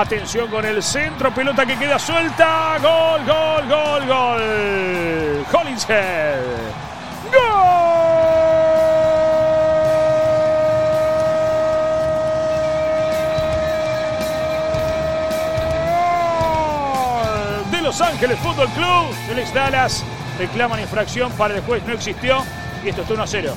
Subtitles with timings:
[0.00, 2.78] Atención con el centro, pelota que queda suelta.
[2.80, 5.44] Gol, gol, gol, gol.
[5.52, 6.40] Hollingshead.
[7.30, 7.40] ¡Gol!
[17.70, 19.12] De Los Ángeles Fútbol Club.
[19.28, 20.02] Félix Dallas
[20.38, 22.42] reclaman infracción para el juez, no existió.
[22.82, 23.54] Y esto está 1 a 0.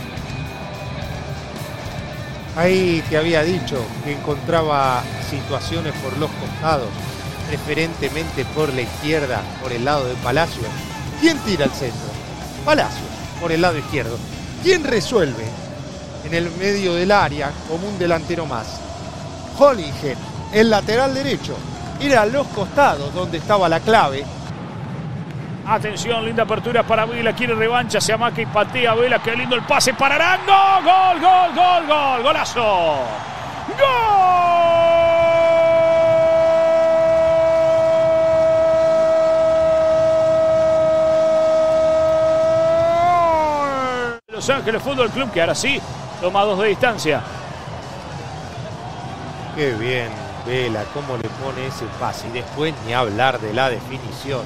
[2.57, 5.03] Ahí te había dicho que encontraba
[5.39, 6.89] situaciones por los costados,
[7.47, 10.67] preferentemente por la izquierda, por el lado de Palacios.
[11.19, 12.09] ¿Quién tira al centro?
[12.65, 14.17] Palacios, por el lado izquierdo.
[14.61, 15.45] ¿Quién resuelve?
[16.25, 18.79] En el medio del área, como un delantero más.
[19.57, 20.17] Hollingen,
[20.53, 21.55] el lateral derecho.
[21.99, 24.25] Era a los costados donde estaba la clave
[25.65, 29.63] Atención, linda apertura para Vela, quiere revancha, se amaca y patea Vela, qué lindo el
[29.63, 30.51] pase para Arango,
[30.83, 32.97] gol, gol, gol, gol, golazo.
[33.79, 34.42] ¡Gol!
[44.43, 45.79] Los Ángeles Fútbol Club que ahora sí
[46.19, 47.23] toma dos de distancia.
[49.55, 50.09] Qué bien,
[50.45, 54.41] Vela, cómo le pone ese pase y después ni hablar de la definición.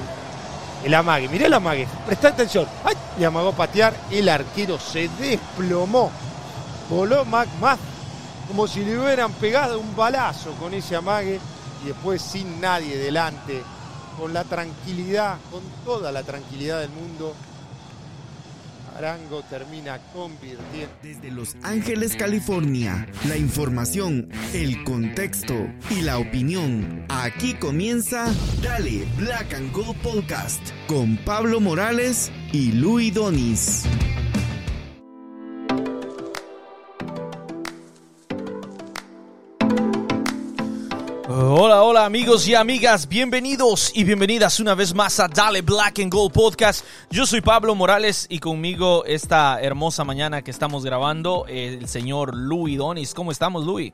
[0.84, 2.68] El amague, mirá el amague, presta atención.
[2.84, 2.94] ¡Ay!
[3.18, 6.12] Le amagó patear, el arquero se desplomó.
[6.88, 7.48] Voló más
[8.46, 11.40] como si le hubieran pegado un balazo con ese amague
[11.82, 13.64] y después sin nadie delante,
[14.16, 17.34] con la tranquilidad, con toda la tranquilidad del mundo,
[18.98, 20.92] Arango termina convirtiendo.
[21.04, 25.54] Desde Los Ángeles, California, la información, el contexto
[25.88, 27.06] y la opinión.
[27.08, 28.26] Aquí comienza
[28.60, 33.84] Dale Black and Gold Podcast con Pablo Morales y Luis Donis.
[42.08, 46.82] Amigos y amigas, bienvenidos y bienvenidas una vez más a Dale Black and Gold Podcast.
[47.10, 52.78] Yo soy Pablo Morales y conmigo esta hermosa mañana que estamos grabando el señor Luis
[52.78, 53.12] Donis.
[53.12, 53.92] ¿Cómo estamos, Luis?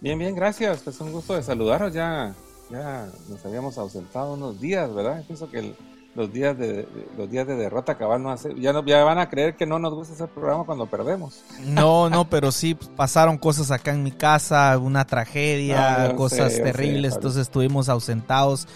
[0.00, 0.80] Bien, bien, gracias.
[0.82, 1.94] Pues un gusto de saludaros.
[1.94, 2.34] Ya,
[2.72, 5.22] ya nos habíamos ausentado unos días, ¿verdad?
[5.28, 5.76] Pienso que el,
[6.20, 6.86] los días de,
[7.16, 9.78] los días de derrota cabal no hace, ya, no, ya van a creer que no
[9.78, 11.40] nos gusta hacer programa cuando perdemos.
[11.64, 17.14] No, no, pero sí pasaron cosas acá en mi casa, una tragedia, ah, cosas terribles,
[17.14, 18.68] entonces estuvimos ausentados.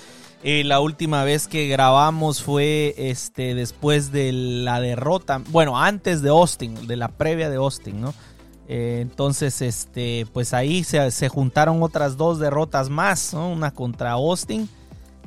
[0.43, 6.31] Eh, la última vez que grabamos fue este después de la derrota, bueno, antes de
[6.31, 8.15] Austin, de la previa de Austin, ¿no?
[8.69, 13.51] Eh, entonces, este, pues ahí se, se, juntaron otras dos derrotas más, ¿no?
[13.51, 14.67] Una contra Austin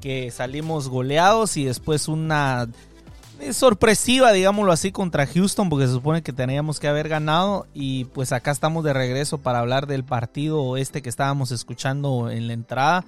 [0.02, 2.68] que salimos goleados y después una
[3.40, 7.68] eh, sorpresiva, digámoslo así, contra Houston, porque se supone que teníamos que haber ganado.
[7.74, 12.48] Y pues acá estamos de regreso para hablar del partido este que estábamos escuchando en
[12.48, 13.06] la entrada.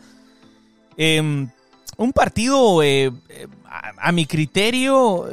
[0.97, 1.49] Em,
[1.97, 3.11] un partido, eh,
[3.97, 5.27] a, mi criterio,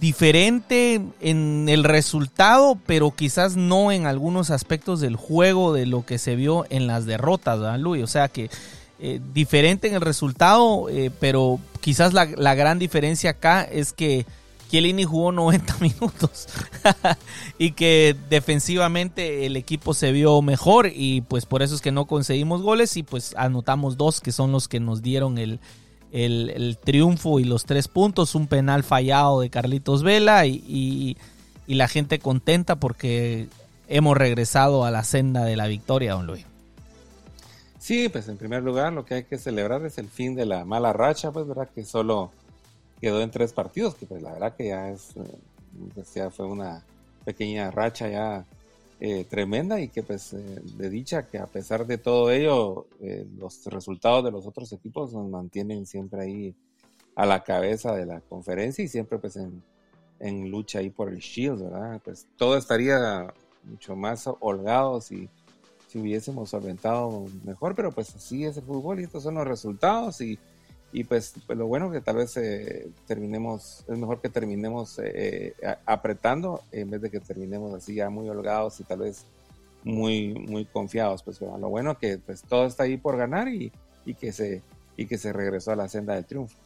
[0.00, 6.18] diferente en el resultado, pero quizás no en algunos aspectos del juego de lo que
[6.18, 8.04] se vio en las derrotas, ¿verdad, Luis?
[8.04, 8.50] O sea que
[9.00, 14.26] eh, diferente en el resultado, eh, pero quizás la, gran diferencia acá es que
[14.70, 16.48] Chiellini jugó 90 minutos
[17.58, 22.06] y que defensivamente el equipo se vio mejor y pues por eso es que no
[22.06, 25.60] conseguimos goles y pues anotamos dos que son los que nos dieron el,
[26.10, 31.16] el, triunfo y los tres puntos, un penal fallado de Carlitos Vela y
[31.66, 33.46] la gente contenta porque
[33.88, 36.44] hemos regresado a la senda de la victoria, don Luis.
[37.88, 40.66] Sí, pues en primer lugar lo que hay que celebrar es el fin de la
[40.66, 42.30] mala racha, pues verdad que solo
[43.00, 45.38] quedó en tres partidos, que pues la verdad que ya es, eh,
[45.94, 46.84] pues, ya fue una
[47.24, 48.44] pequeña racha ya
[49.00, 52.86] eh, tremenda y que pues eh, de dicha que a pesar de todo ello
[53.38, 56.54] los resultados de los otros equipos nos mantienen siempre ahí
[57.14, 59.62] a la cabeza de la conferencia y siempre pues en,
[60.20, 62.02] en lucha ahí por el Shield, ¿verdad?
[62.04, 63.32] Pues todo estaría
[63.64, 65.30] mucho más holgado si
[65.88, 70.20] si hubiésemos solventado mejor, pero pues así es el fútbol y estos son los resultados
[70.20, 70.38] y,
[70.92, 75.54] y pues, pues lo bueno que tal vez eh, terminemos, es mejor que terminemos eh,
[75.86, 79.24] apretando en vez de que terminemos así ya muy holgados y tal vez
[79.82, 83.72] muy, muy confiados, pues pero lo bueno que pues todo está ahí por ganar y,
[84.04, 84.62] y, que se,
[84.96, 86.56] y que se regresó a la senda del triunfo.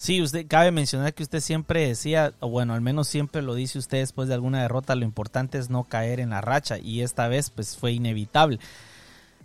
[0.00, 3.78] Sí, usted cabe mencionar que usted siempre decía, o bueno, al menos siempre lo dice
[3.78, 7.28] usted después de alguna derrota, lo importante es no caer en la racha y esta
[7.28, 8.58] vez pues fue inevitable.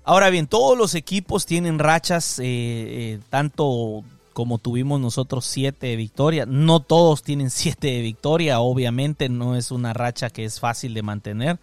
[0.06, 5.98] Ahora bien, todos los equipos tienen rachas, eh, eh, tanto como tuvimos nosotros siete de
[5.98, 6.46] victoria.
[6.46, 11.04] No todos tienen siete de victoria, obviamente no es una racha que es fácil de
[11.04, 11.60] mantener.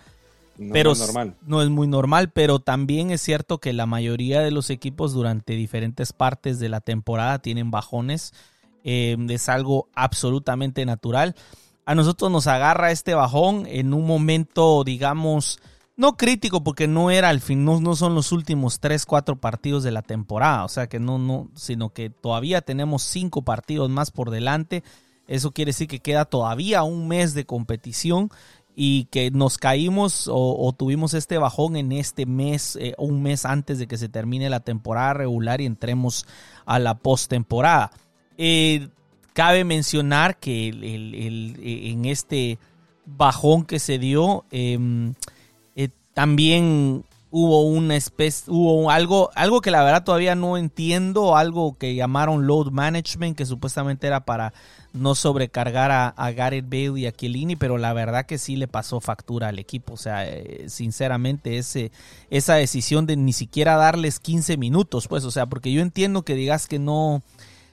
[0.58, 1.34] no pero es normal.
[1.46, 5.54] no es muy normal, pero también es cierto que la mayoría de los equipos durante
[5.54, 8.34] diferentes partes de la temporada tienen bajones.
[8.84, 11.34] Eh, es algo absolutamente natural.
[11.84, 15.61] A nosotros nos agarra este bajón en un momento, digamos,
[15.96, 19.82] no crítico porque no era al fin, no, no, son los últimos 3, 4 partidos
[19.82, 24.11] de la temporada, o sea que no, no, sino que todavía tenemos 5 partidos más
[24.11, 24.82] por delante.
[25.26, 28.31] Eso quiere decir que queda todavía un mes de competición
[28.75, 33.78] y que nos caímos o, tuvimos este bajón en este mes, eh, un mes antes
[33.78, 36.26] de que se termine la temporada regular y entremos
[36.64, 37.90] a la postemporada.
[38.38, 38.88] Eh,
[39.32, 42.58] cabe mencionar que en este
[43.06, 45.14] bajón que se dio, em,
[45.76, 51.79] eh, también hubo una especie, hubo algo, algo que la verdad todavía no entiendo, algo
[51.79, 54.52] que llamaron load management, que supuestamente era para
[54.93, 59.00] no sobrecargar a, Gareth Bale y a Chiellini, pero la verdad que sí le pasó
[59.00, 59.94] factura al equipo.
[59.94, 61.90] O sea, eh, sinceramente, ese,
[62.28, 66.35] esa decisión de ni siquiera darles 15 minutos, pues, o sea, porque yo entiendo que
[66.35, 67.23] digas que no,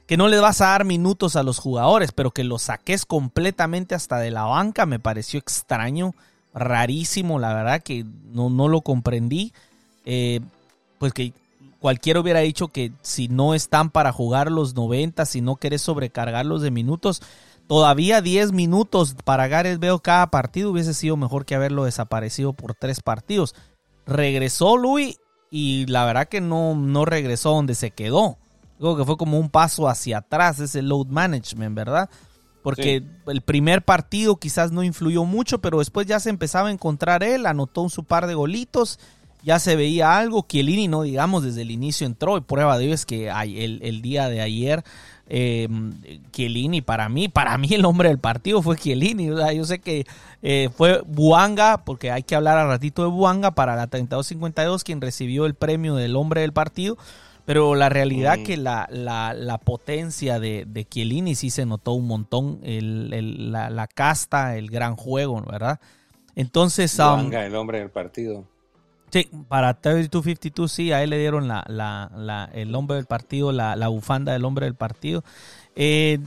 [0.10, 3.94] que no les vas a dar minutos a los jugadores, pero que los saques completamente
[3.94, 6.16] hasta de la banca me pareció extraño,
[6.52, 9.54] rarísimo, la verdad que no, no lo comprendí.
[10.06, 10.40] Eh,
[10.98, 11.32] pues que
[11.80, 16.64] cualquiera hubiera dicho que si no están para jugar los 90, si no querés sobrecargarlos
[16.64, 17.22] de minutos,
[17.68, 22.74] todavía 10 minutos para Gareth Veo cada partido hubiese sido mejor que haberlo desaparecido por
[22.74, 23.54] tres partidos.
[24.08, 25.20] Regresó Luis
[25.52, 28.40] y la verdad que no, no regresó donde se quedó.
[28.80, 32.10] Creo que fue como un paso hacia atrás ese load management, ¿verdad?
[32.64, 37.24] Porque el primer partido quizás no influyó mucho, pero después ya se empezaba a encontrar
[37.24, 39.00] él, anotó un su par de golitos
[39.44, 40.46] ya se veía algo.
[40.48, 42.38] Chiellini, no digamos, desde el inicio entró.
[42.38, 44.84] Y prueba de ello es que el, el día de ayer,
[45.28, 45.68] eh,
[46.32, 49.32] Chiellini, para mí, para mí el hombre del partido fue Chiellini.
[49.32, 50.06] O sea, yo sé que
[50.42, 55.02] eh, fue Buanga, porque hay que hablar al ratito de Buanga para la 32-52, quien
[55.02, 56.98] recibió el premio del hombre del partido.
[57.50, 58.44] Pero la realidad mm.
[58.44, 62.60] que la, la, potencia de, de Chiellini sí se notó un montón.
[62.62, 65.80] El, la, la, casta, el gran juego, ¿verdad?
[66.36, 66.96] Entonces.
[66.96, 68.46] Buanga, el hombre del partido.
[69.12, 73.88] Sí, para 3252 sí, a él le dieron la, la, el hombre del partido, la,
[73.88, 75.24] bufanda del hombre del partido.
[75.76, 76.20] Eh,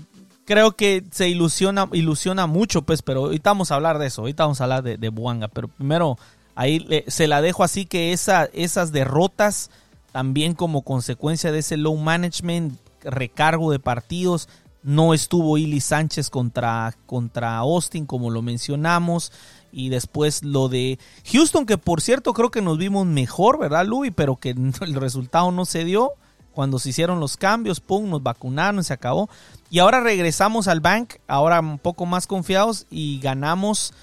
[0.44, 4.42] creo que se ilusiona, ilusiona mucho, pues, pero ahorita vamos a hablar de eso, ahorita
[4.42, 6.18] vamos a hablar de, de Buanga, pero primero
[6.56, 9.70] ahí se la dejo así que esa, esas derrotas,
[10.12, 14.49] también como consecuencia de ese low management, recargo de partidos,
[14.82, 19.32] no estuvo Ili Sánchez contra, contra Austin, como lo mencionamos
[19.73, 20.99] y después lo de
[21.32, 24.12] Houston, que por cierto creo que nos vimos mejor, ¿verdad, Louis?
[24.14, 24.50] Pero que
[24.81, 26.12] el resultado no se dio
[26.53, 29.31] cuando se hicieron los cambios, pum, nos vacunaron, se acabó.
[29.70, 33.94] Y ahora regresamos al bank, ahora un poco más confiados y ganamos.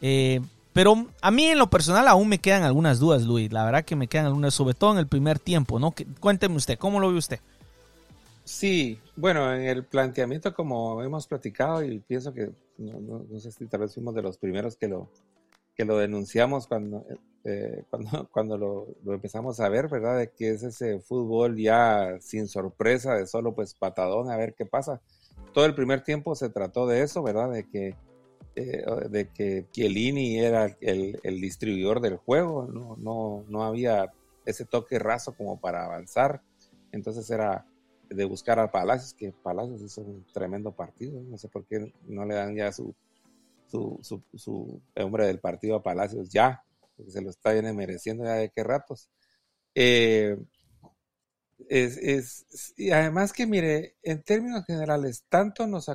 [0.00, 0.40] Eh,
[0.78, 3.52] pero a mí en lo personal aún me quedan algunas dudas, Luis.
[3.52, 5.92] La verdad que me quedan algunas, sobre todo en el primer tiempo, ¿no?
[6.20, 7.40] Cuénteme usted, ¿cómo lo ve usted?
[8.44, 13.80] Sí, bueno, en el planteamiento como hemos platicado y pienso que no, sé si tal
[13.80, 15.08] vez fuimos de los primeros que lo,
[15.74, 17.04] que lo denunciamos cuando,
[17.42, 20.16] eh, cuando, cuando lo, empezamos a ver, ¿verdad?
[20.16, 24.64] De que es ese fútbol ya sin sorpresa, de solo pues patadón, a ver qué
[24.64, 25.00] pasa.
[25.52, 27.50] Todo el primer tiempo se trató de eso, ¿verdad?
[27.50, 27.96] De que,
[28.56, 34.12] eh, de que Chiellini era el, el, distribuidor del juego, no, no, no había
[34.44, 36.42] ese toque raso como para avanzar,
[36.92, 37.66] entonces era
[38.08, 41.20] de buscar a Palacios, que Palacios hizo un tremendo partido.
[41.22, 42.94] No sé por qué no le dan ya su,
[43.66, 44.00] su,
[44.34, 46.62] su, hombre del partido a Palacios ya,
[46.96, 49.10] porque se lo está bien mereciendo ya de qué ratos.
[49.74, 50.36] Eh,
[51.68, 55.90] es, y además que, mire, en términos generales, tanto nos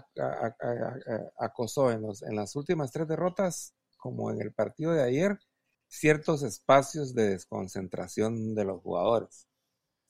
[1.38, 5.40] acosó en, los, en las últimas tres derrotas como en el partido de ayer
[5.88, 9.48] ciertos espacios de desconcentración de los jugadores.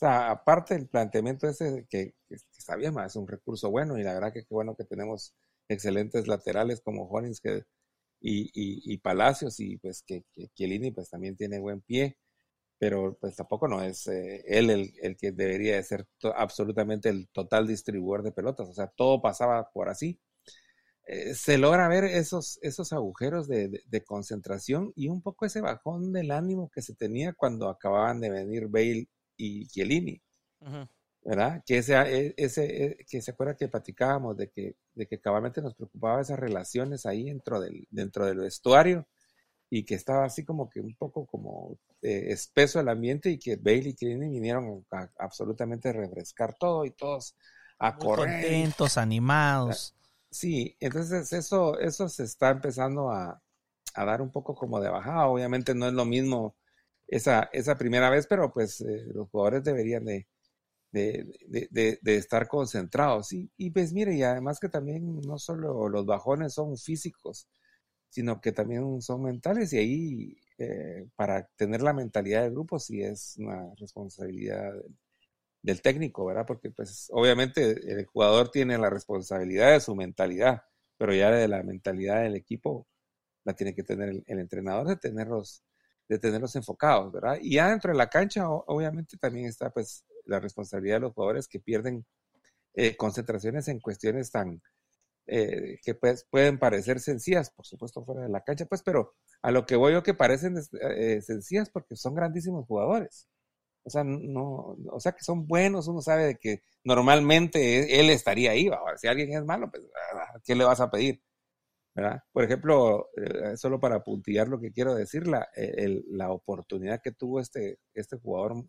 [0.02, 4.34] Aparte del planteamiento ese que, que, está bien, es un recurso bueno y la verdad
[4.34, 5.34] que qué bueno que tenemos
[5.70, 7.64] excelentes laterales como Honings que,
[8.20, 12.18] y, y, Palacios y pues que, que pues también tiene buen pie,
[12.80, 17.30] pero pues tampoco no es eh, él el, el, que debería de ser absolutamente el
[17.30, 20.20] total distribuidor de pelotas, o sea, todo pasaba por así.
[21.06, 26.14] Eh, se logra ver esos, esos agujeros de, de, concentración y un poco ese bajón
[26.14, 30.22] del ánimo que se tenía cuando acababan de venir Bale y Chiellini,
[31.26, 31.62] ¿verdad?
[31.66, 35.62] Que ese, e, ese, e, que se acuerda que platicábamos de que, de que cabalmente
[35.62, 39.06] nos preocupaba esas relaciones ahí dentro del, dentro del vestuario
[39.76, 43.56] y que estaba así como que un poco como eh, espeso el ambiente y que
[43.56, 47.36] Bailey y Chiellini vinieron a, absolutamente refrescar todo y todos
[47.80, 48.44] a correr.
[48.44, 49.96] Contentos, animados.
[50.30, 53.42] Sí, entonces eso, eso se está empezando a,
[53.96, 55.26] a dar un poco como de bajada.
[55.26, 56.56] Obviamente no es lo mismo
[57.08, 60.28] esa, esa primera vez, pero pues eh, los jugadores deberían de,
[60.92, 63.34] de, estar concentrados.
[63.34, 67.48] Y, y, pues mire, y además que también no solo los bajones son físicos,
[68.14, 73.02] sino que también son mentales y ahí eh, para tener la mentalidad del grupo sí
[73.02, 74.72] es una responsabilidad
[75.64, 76.46] del, técnico, ¿verdad?
[76.46, 80.62] Porque pues obviamente el jugador tiene la responsabilidad de su mentalidad,
[80.96, 82.88] pero ya de la mentalidad del equipo
[83.46, 85.64] la tiene que tener el, entrenador de tenerlos
[86.08, 87.40] de tenerlos enfocados, ¿verdad?
[87.42, 91.48] Y ya dentro de la cancha obviamente también está pues la responsabilidad de los jugadores
[91.48, 92.06] que pierden
[92.76, 94.62] eh, concentraciones en cuestiones tan
[95.28, 99.52] eh, que pues, pueden parecer sencillas, por supuesto fuera de la cancha, pues, pero a
[99.52, 103.28] lo que voy yo que parecen eh, sencillas porque son grandísimos jugadores.
[103.86, 108.10] O sea, no, o sea que son buenos, uno sabe de que normalmente e, él
[108.10, 109.84] estaría ahí, si alguien es malo, pues,
[110.46, 111.22] ¿qué le vas a pedir?
[111.96, 112.22] ¿verdad?
[112.32, 113.10] Por ejemplo,
[113.56, 115.48] solo para puntillar lo que quiero decir, la,
[116.08, 118.66] la oportunidad que tuvo este, este jugador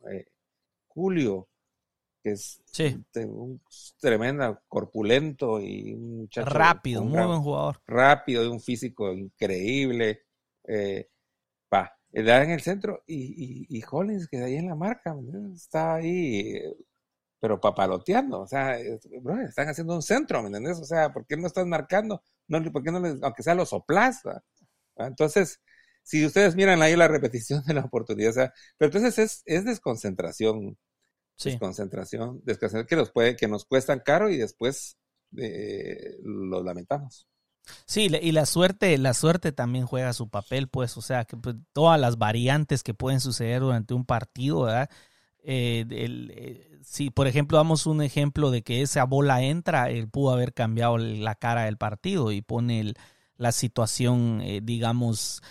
[0.94, 1.48] Julio,
[2.24, 2.62] que es
[3.26, 3.60] un
[4.00, 6.48] tremendo, corpulento y un muchacho.
[6.48, 7.82] Rápido, muy buen jugador.
[7.86, 10.22] Rápido, de un físico increíble.
[10.66, 11.10] Eh,
[11.72, 15.14] va, da en el centro y, y, y, Hollins, que ahí en la marca,
[15.54, 16.54] está ahí,
[17.38, 18.40] pero papaloteando.
[18.40, 20.78] O sea, están haciendo un centro, ¿me entiendes?
[20.80, 22.22] O sea, ¿por qué no están marcando?
[22.48, 24.22] No, ¿Por qué no les, aunque sea los soplas?
[24.96, 25.60] Entonces,
[26.02, 29.64] si ustedes miran ahí la repetición de la oportunidad, o sea, pero entonces es, es
[29.66, 30.78] desconcentración,
[31.42, 34.96] desconcentración, desconcentración que nos puede, que nos cuestan caro y después
[35.36, 37.26] eh, los lamentamos.
[37.86, 41.56] Sí, y la suerte, la suerte también juega su papel, pues, o sea, que pues,
[41.72, 44.90] todas las variantes que pueden suceder durante un partido, ¿verdad?
[45.42, 50.32] Eh, eh, si, por ejemplo, damos un ejemplo de que esa bola entra, él pudo
[50.32, 52.92] haber cambiado la cara del partido y pone
[53.38, 55.42] la situación, digamos,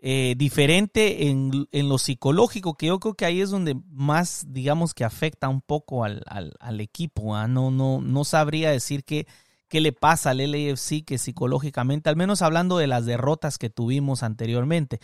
[0.00, 4.94] eh, diferente en, en, lo psicológico, que yo creo que ahí es donde más, digamos,
[4.94, 7.34] que afecta un poco al, al, equipo.
[7.34, 7.48] ¿ah?
[7.48, 9.26] No, no, no sabría decir qué,
[9.68, 14.22] qué le pasa al LAFC que psicológicamente, al menos hablando de las derrotas que tuvimos
[14.22, 15.00] anteriormente.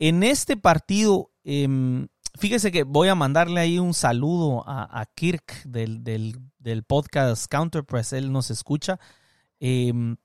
[0.00, 6.02] En este partido, em, fíjese que voy a mandarle ahí un saludo a, Kirk del,
[6.02, 8.98] del, del, podcast Counterpress, él nos escucha.
[9.60, 10.16] Em,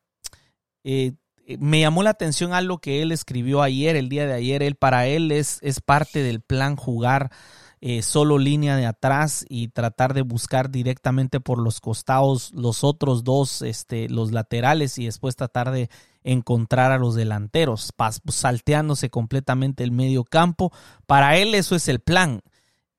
[0.83, 1.13] eh,
[1.59, 4.63] me llamó la atención algo que él escribió ayer, el día de ayer.
[4.63, 7.31] Él, para él es, es parte del plan jugar
[7.79, 13.23] eh, solo línea de atrás y tratar de buscar directamente por los costados los otros
[13.23, 15.89] dos, este, los laterales y después tratar de
[16.23, 17.93] encontrar a los delanteros,
[18.29, 20.73] salteándose completamente el medio campo.
[21.05, 22.41] Para él eso es el plan.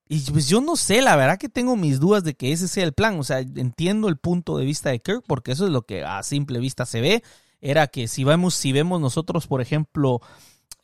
[0.09, 2.85] Y pues yo no sé, la verdad que tengo mis dudas de que ese sea
[2.85, 3.19] el plan.
[3.19, 6.23] O sea, entiendo el punto de vista de Kirk porque eso es lo que a
[6.23, 7.23] simple vista se ve
[7.61, 10.21] era que si vemos, si vemos nosotros, por ejemplo,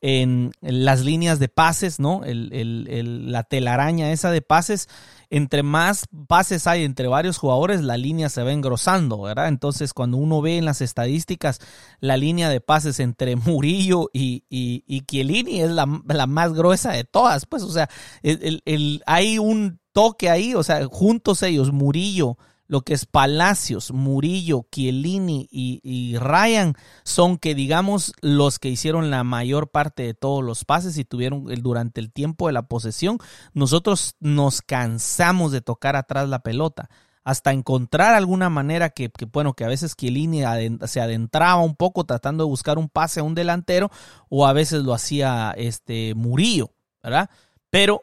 [0.06, 2.24] en, las líneas de pases, ¿no?
[2.24, 4.88] El, la telaraña esa de pases,
[5.30, 9.48] entre más pases hay entre varios jugadores, la línea se va engrosando, ¿verdad?
[9.48, 11.60] Entonces, cuando uno ve en las estadísticas
[12.00, 17.04] la línea de pases entre Murillo y, y, y es la, la, más gruesa de
[17.04, 17.88] todas, pues, o sea,
[18.22, 24.66] el, hay un toque ahí, o sea, juntos ellos, Murillo, lo que es Palacios, Murillo,
[24.70, 30.64] Chiellini y, Ryan son que digamos los que hicieron la mayor parte de todos los
[30.64, 33.18] pases y tuvieron el, durante el tiempo de la posesión.
[33.52, 36.88] Nosotros nos cansamos de tocar atrás la pelota
[37.24, 40.42] hasta encontrar alguna manera que, bueno, que a veces Chiellini
[40.86, 43.90] se adentraba un poco tratando de buscar un pase a un delantero
[44.28, 47.30] o a veces lo hacía este Murillo, ¿verdad?
[47.70, 48.02] Pero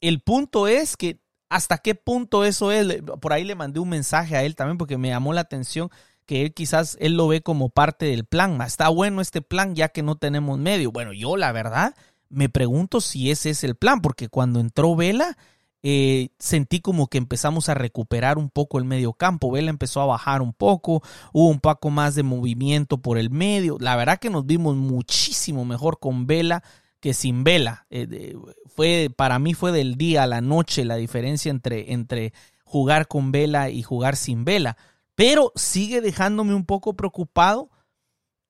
[0.00, 1.21] el punto es que
[1.52, 3.02] hasta qué punto eso es.
[3.20, 5.90] Por ahí le mandé un mensaje a él también porque me llamó la atención
[6.24, 8.60] que él quizás él lo ve como parte del plan.
[8.62, 10.92] Está bueno este plan ya que no tenemos medio.
[10.92, 11.94] Bueno, yo la verdad
[12.30, 15.36] me pregunto si ese es el plan porque cuando entró Vela
[15.82, 19.50] eh, sentí como que empezamos a recuperar un poco el medio campo.
[19.50, 21.02] Vela empezó a bajar un poco,
[21.34, 23.76] hubo un poco más de movimiento por el medio.
[23.78, 26.62] La verdad que nos vimos muchísimo mejor con Vela
[27.02, 27.84] que sin vela.
[27.90, 28.36] Eh,
[28.74, 32.32] fue, para mí fue del día a la noche la diferencia entre, entre
[32.64, 34.76] jugar con vela y jugar sin vela.
[35.16, 37.70] Pero sigue dejándome un poco preocupado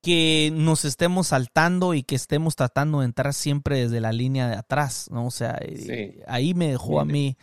[0.02, 4.56] que nos estemos saltando y que estemos tratando de entrar siempre desde la línea de
[4.56, 5.26] atrás, ¿no?
[5.26, 7.38] O sea, eh, ahí me dejó a mí.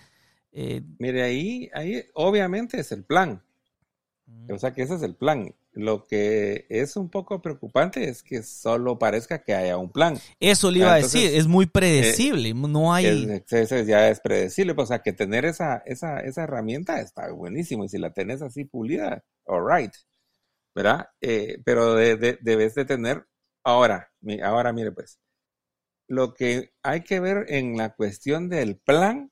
[0.52, 3.42] Eh, mire, ahí, ahí obviamente es el plan.
[4.28, 4.54] Mm.
[4.54, 5.56] O sea que ese es el plan.
[5.72, 10.20] Lo que es un poco preocupante es que solo parezca que haya un plan.
[10.40, 13.28] Eso le iba a decir, es muy predecible, no hay...
[13.86, 17.90] ya es predecible, pues, o sea, que tener esa, esa, esa herramienta está buenísimo y
[17.90, 19.94] si la tenés así pulida, all right,
[20.74, 21.10] ¿verdad?
[21.22, 23.28] Eh, pero de, debes de tener
[23.64, 24.12] ahora,
[24.44, 25.20] ahora mire pues,
[26.08, 29.32] lo que hay que ver en la cuestión del plan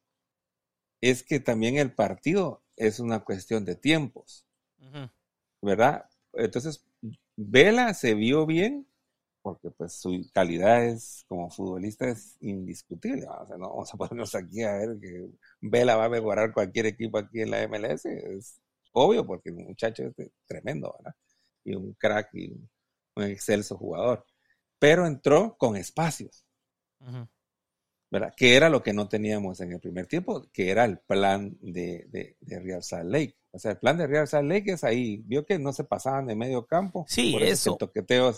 [1.01, 4.45] es que también el partido es una cuestión de tiempos,
[5.61, 6.05] ¿verdad?
[6.37, 6.85] Entonces,
[7.35, 8.87] Vela se vio bien
[9.47, 13.25] porque pues su calidad es como futbolista es indiscutible.
[13.27, 15.29] O sea, no vamos a ponernos aquí a ver que
[15.61, 18.05] Vela va a mejorar cualquier equipo aquí en la MLS.
[18.05, 18.59] Es
[18.91, 21.15] obvio porque el muchacho es tremendo, ¿verdad?
[21.63, 22.51] Y un crack y
[23.15, 24.25] un, excelso jugador.
[24.79, 26.45] Pero entró con espacios.
[28.11, 28.33] ¿verdad?
[28.35, 32.35] Que era lo que no teníamos en el primer tiempo, que era el plan de,
[32.41, 33.37] de, Real Salt Lake.
[33.57, 35.23] O sea, el plan de Real Salt Lake es ahí.
[35.25, 37.05] Vio que no se pasaban de medio campo.
[37.09, 37.71] Sí, por eso.
[37.71, 38.35] el toqueteo,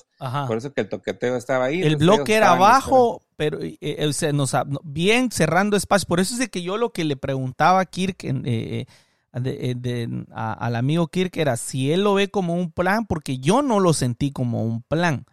[0.47, 1.81] por eso que el toqueteo estaba ahí.
[1.81, 6.07] El bloque era abajo, pero eh, eh, nos, bien cerrando espacio.
[6.07, 8.85] Por eso es de que yo lo que le preguntaba a Kirk, eh,
[9.33, 13.91] al amigo Kirk, era si él lo ve como un plan, porque yo no lo
[13.91, 15.25] sentí como un plan.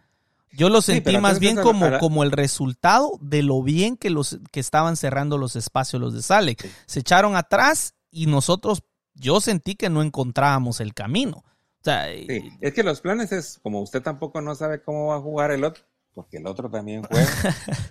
[0.50, 4.58] Yo lo sentí más bien como, como el resultado de lo bien que los que
[4.58, 6.56] estaban cerrando los espacios los de Sale.
[6.86, 8.82] Se echaron atrás y nosotros,
[9.16, 11.44] yo sentí que no encontrábamos el camino.
[12.60, 15.64] es que los planes es, como usted tampoco no sabe cómo va a jugar el
[15.64, 17.02] otro, porque el otro también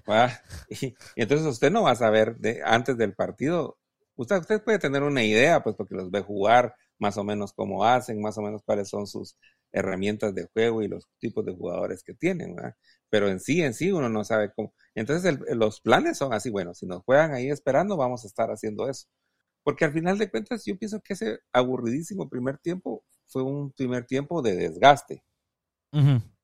[0.06, 0.44] juega.
[0.70, 3.78] y, entonces usted no va a saber de, antes del partido.
[4.16, 7.84] Usted, usted puede tener una idea, pues porque los ve jugar, más o menos cómo
[7.84, 9.38] hacen, más o menos cuáles son sus
[9.72, 12.76] herramientas de juego y los tipos de jugadores que tienen, ¿verdad?
[13.10, 14.74] Pero en sí, en sí, uno no sabe cómo.
[14.94, 18.90] Entonces, los planes son así, bueno, si nos juegan ahí esperando, vamos a estar haciendo
[18.90, 19.08] eso.
[19.66, 24.06] Porque al final de cuentas, yo pienso que ese aburridísimo primer tiempo fue un primer
[24.06, 25.24] tiempo de desgaste,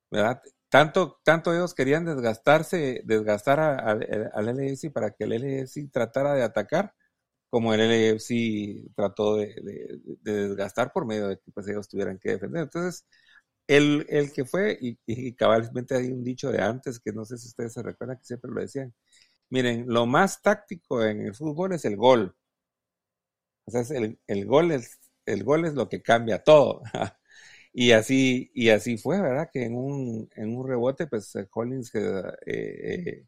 [0.10, 0.42] ¿verdad?
[0.70, 6.96] Tanto, tanto ellos querían desgastarse, desgastar al LFC para que el LFC tratara de atacar,
[7.52, 9.54] como el LFC trató de,
[10.24, 12.64] desgastar por medio de que pues, ellos tuvieran que defender.
[12.64, 13.06] Entonces,
[13.68, 17.50] el, el que fue, y, cabalmente hay un dicho de antes que no sé si
[17.50, 18.96] ustedes se recuerdan que siempre lo decían.
[19.52, 22.36] Miren, lo más táctico en el fútbol es el gol.
[23.66, 26.82] O sea, el, el, gol es, el gol es lo que cambia todo.
[27.74, 29.50] y así, y así fue, ¿verdad?
[29.52, 33.26] Que en un, en un rebote, pues Collins eh, eh,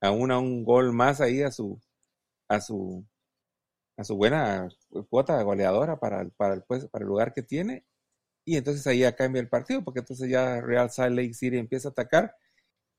[0.00, 1.80] aún a un gol más ahí a su,
[2.48, 3.06] a su,
[3.96, 4.68] a su buena
[5.08, 7.84] cuota goleadora para, para, el, pues, para el lugar que tiene.
[8.44, 11.88] Y entonces ahí ya cambia el partido, porque entonces ya Real Salt Lake City empieza
[11.88, 12.36] a atacar.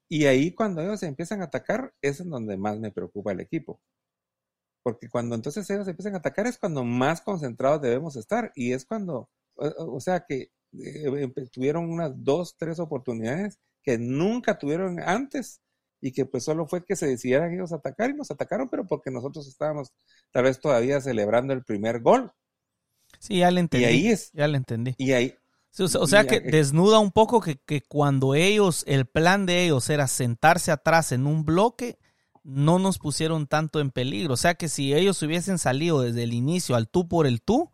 [0.10, 3.81] Y ahí cuando ellos empiezan a atacar, es en donde más me preocupa el equipo.
[4.83, 8.51] Porque cuando entonces ellos empiezan a atacar es cuando más concentrados debemos estar.
[8.55, 14.99] Y es cuando, o, sea que eh, tuvieron unas dos, tres oportunidades que nunca tuvieron
[14.99, 15.61] antes
[16.01, 19.11] y que pues solo fue que se decidieran ellos atacar y nos atacaron, pero porque
[19.11, 19.93] nosotros estábamos
[20.31, 22.31] tal vez todavía celebrando el primer gol.
[23.19, 23.85] Sí, ya le entendí.
[23.85, 24.31] Y ahí es.
[24.33, 24.95] Ya le entendí.
[24.97, 25.35] Y ahí.
[25.77, 30.07] o sea, que desnuda un poco que, que, cuando ellos, el plan de ellos era
[30.07, 31.99] sentarse atrás en un bloque,
[32.43, 34.34] no nos pusieron tanto en peligro.
[34.34, 37.71] O sea que si ellos hubiesen salido desde el inicio al tú por el tú,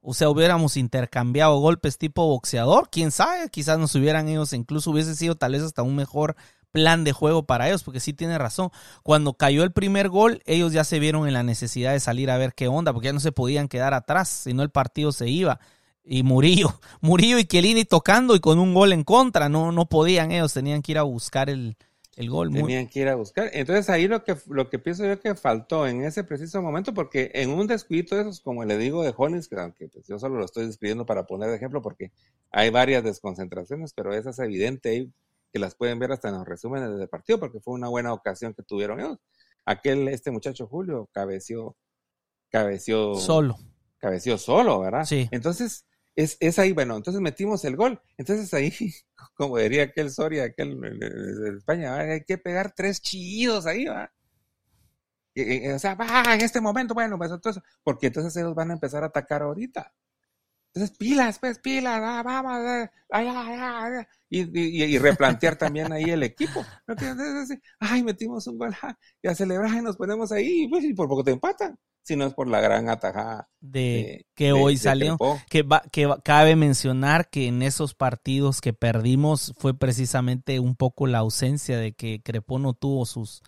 [0.00, 5.14] o sea, hubiéramos intercambiado golpes tipo boxeador, quién sabe, quizás nos hubieran ellos, incluso hubiese
[5.14, 6.36] sido tal vez hasta un mejor
[6.72, 8.70] plan de juego para ellos, porque sí tiene razón.
[9.04, 12.38] Cuando cayó el primer gol, ellos ya se vieron en la necesidad de salir a
[12.38, 15.60] ver qué onda, porque ya no se podían quedar atrás, sino el partido se iba.
[16.04, 20.32] Y Murillo, Murillo y Chiellini tocando y con un gol en contra, no, no podían
[20.32, 21.76] ellos, tenían que ir a buscar el,
[22.16, 22.52] el gol.
[22.52, 23.50] Tenían que ir a buscar.
[23.52, 27.30] Entonces ahí lo que, lo que pienso yo que faltó en ese preciso momento, porque
[27.34, 30.38] en un descuido de esos, como le digo de Hollins, que aunque pues, yo solo
[30.38, 32.12] lo estoy describiendo para poner de ejemplo, porque
[32.50, 35.08] hay varias desconcentraciones, pero esa es evidente
[35.52, 38.52] que las pueden ver hasta en los resúmenes del partido, porque fue una buena ocasión
[38.52, 39.18] que tuvieron ellos.
[39.64, 41.76] Aquel, este muchacho Julio, cabeció,
[42.50, 43.56] cabeció solo.
[43.98, 45.04] Cabeció solo, ¿verdad?
[45.04, 45.28] Sí.
[45.30, 48.00] Entonces, es, es ahí, bueno, entonces metimos el gol.
[48.16, 48.72] Entonces ahí,
[49.34, 54.12] como diría aquel Soria, aquel de España, hay que pegar tres chillidos ahí, ¿va?
[55.74, 59.02] o sea, va, en este momento, bueno, pues entonces, porque entonces ellos van a empezar
[59.02, 59.92] a atacar ahorita.
[60.74, 66.64] Entonces, pilas, pues, pilas, ah, vamos, ah, y, y, replantear también ahí el equipo.
[67.78, 68.74] Ay, metimos un gol,
[69.20, 72.26] y a celebrar y nos ponemos ahí, pues, y por poco te empatan, si no
[72.26, 73.48] es por la gran atajada.
[73.60, 75.16] De, que hoy salió,
[75.48, 81.18] que, que cabe mencionar que en esos partidos que perdimos fue precisamente un poco la
[81.18, 83.42] ausencia de que Crepó no tuvo sus,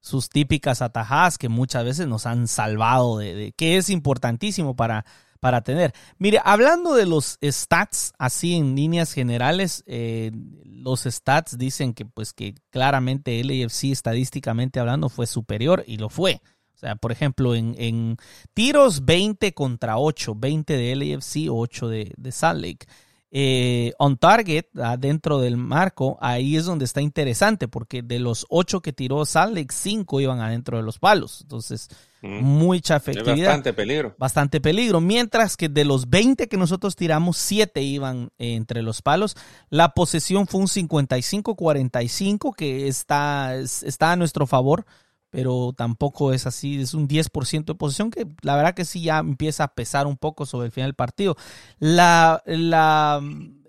[0.00, 5.04] sus típicas atajadas que muchas veces nos han salvado, de que es importantísimo para
[5.40, 5.92] para tener.
[6.18, 10.30] Mire, hablando de los stats, así en líneas generales, eh,
[10.64, 16.10] los stats dicen que pues que claramente el AFC estadísticamente hablando fue superior y lo
[16.10, 16.42] fue.
[16.80, 18.16] O sea, por ejemplo, en,
[18.54, 22.86] tiros 20 contra 8, 20 de LAFC, 8 de, de Salt Lake.
[23.32, 24.64] eh, on target,
[24.98, 29.54] dentro del marco, ahí es donde está interesante, porque de los ocho que tiró Salt
[29.54, 31.42] Lake, cinco iban adentro de los palos.
[31.42, 31.88] Entonces,
[32.22, 32.42] mm.
[32.42, 33.48] mucha efectividad.
[33.48, 34.14] bastante peligro.
[34.18, 35.02] Bastante peligro.
[35.02, 39.36] Mientras que de los 20 que nosotros tiramos, siete iban entre los palos.
[39.68, 44.86] La posesión fue un 55-45, que está, está a nuestro favor
[45.30, 49.18] pero tampoco es así, es un 10% de posesión que la verdad que sí ya
[49.18, 51.36] empieza a pesar un poco sobre el final del partido.
[51.78, 53.22] La, la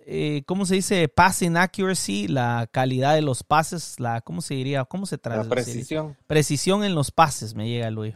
[0.05, 1.07] eh, ¿cómo se dice?
[1.07, 4.83] Passing accuracy, la calidad de los pases, la, ¿cómo se diría?
[4.85, 5.47] ¿Cómo se traduce?
[5.47, 6.17] La precisión.
[6.27, 8.15] Precisión en los pases, me llega Luis.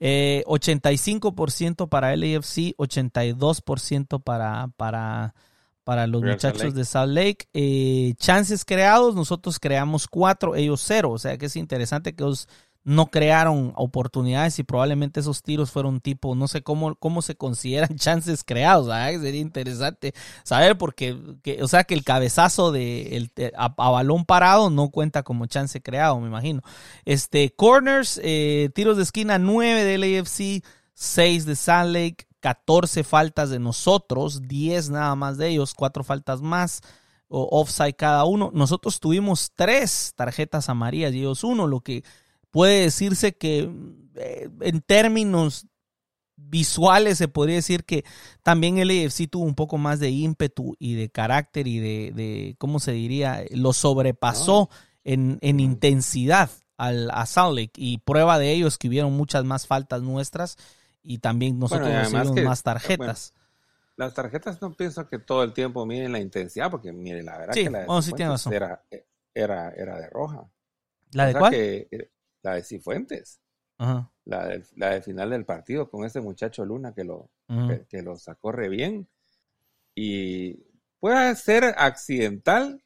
[0.00, 5.34] 85% eh, para LAFC, 82% para, para
[5.84, 7.46] para los muchachos de Salt Lake.
[7.52, 11.10] Eh, chances creados, nosotros creamos cuatro, ellos cero.
[11.10, 12.48] O sea que es interesante que ellos
[12.84, 17.96] no crearon oportunidades y probablemente esos tiros fueron tipo, no sé cómo, cómo se consideran
[17.96, 18.88] chances creados.
[18.88, 21.16] Sería interesante saber porque,
[21.62, 26.20] o sea que el cabezazo de, el, a, balón parado no cuenta como chance creado,
[26.20, 26.60] me imagino.
[27.06, 33.48] Este, corners, eh, tiros de esquina 9 del AFC, 6 de Salt Lake, 14 faltas
[33.48, 36.82] de nosotros, 10 nada más de ellos, 4 faltas más,
[37.26, 38.50] o offside cada uno.
[38.52, 42.04] Nosotros tuvimos 3 tarjetas amarillas y ellos uno, lo que
[42.50, 43.70] puede decirse que
[44.16, 45.68] eh, en términos
[46.36, 48.04] visuales se podría decir que
[48.42, 52.78] también el AFC tuvo un poco más de ímpetu y de carácter y de, ¿cómo
[52.78, 53.42] se diría?
[53.52, 54.68] Lo sobrepasó
[55.02, 59.46] en, en, intensidad al, a Salt Lake y prueba de ello es que hubieron muchas
[59.46, 60.58] más faltas nuestras
[61.04, 63.34] y también nosotros recibimos más tarjetas.
[63.96, 67.54] las tarjetas no pienso que todo el tiempo miren la intensidad, porque mire, la verdad
[67.54, 68.00] que la de, oh,
[68.50, 68.82] era,
[69.34, 70.50] era, era, de roja.
[71.12, 71.54] ¿La de cuál?
[71.54, 72.10] Eh,
[72.42, 73.40] la de Cifuentes.
[74.24, 77.28] La, del, la final del partido con ese muchacho Luna que lo,
[77.88, 79.06] que, lo sacó re bien.
[79.94, 80.64] Y
[80.98, 82.82] puede ser accidental,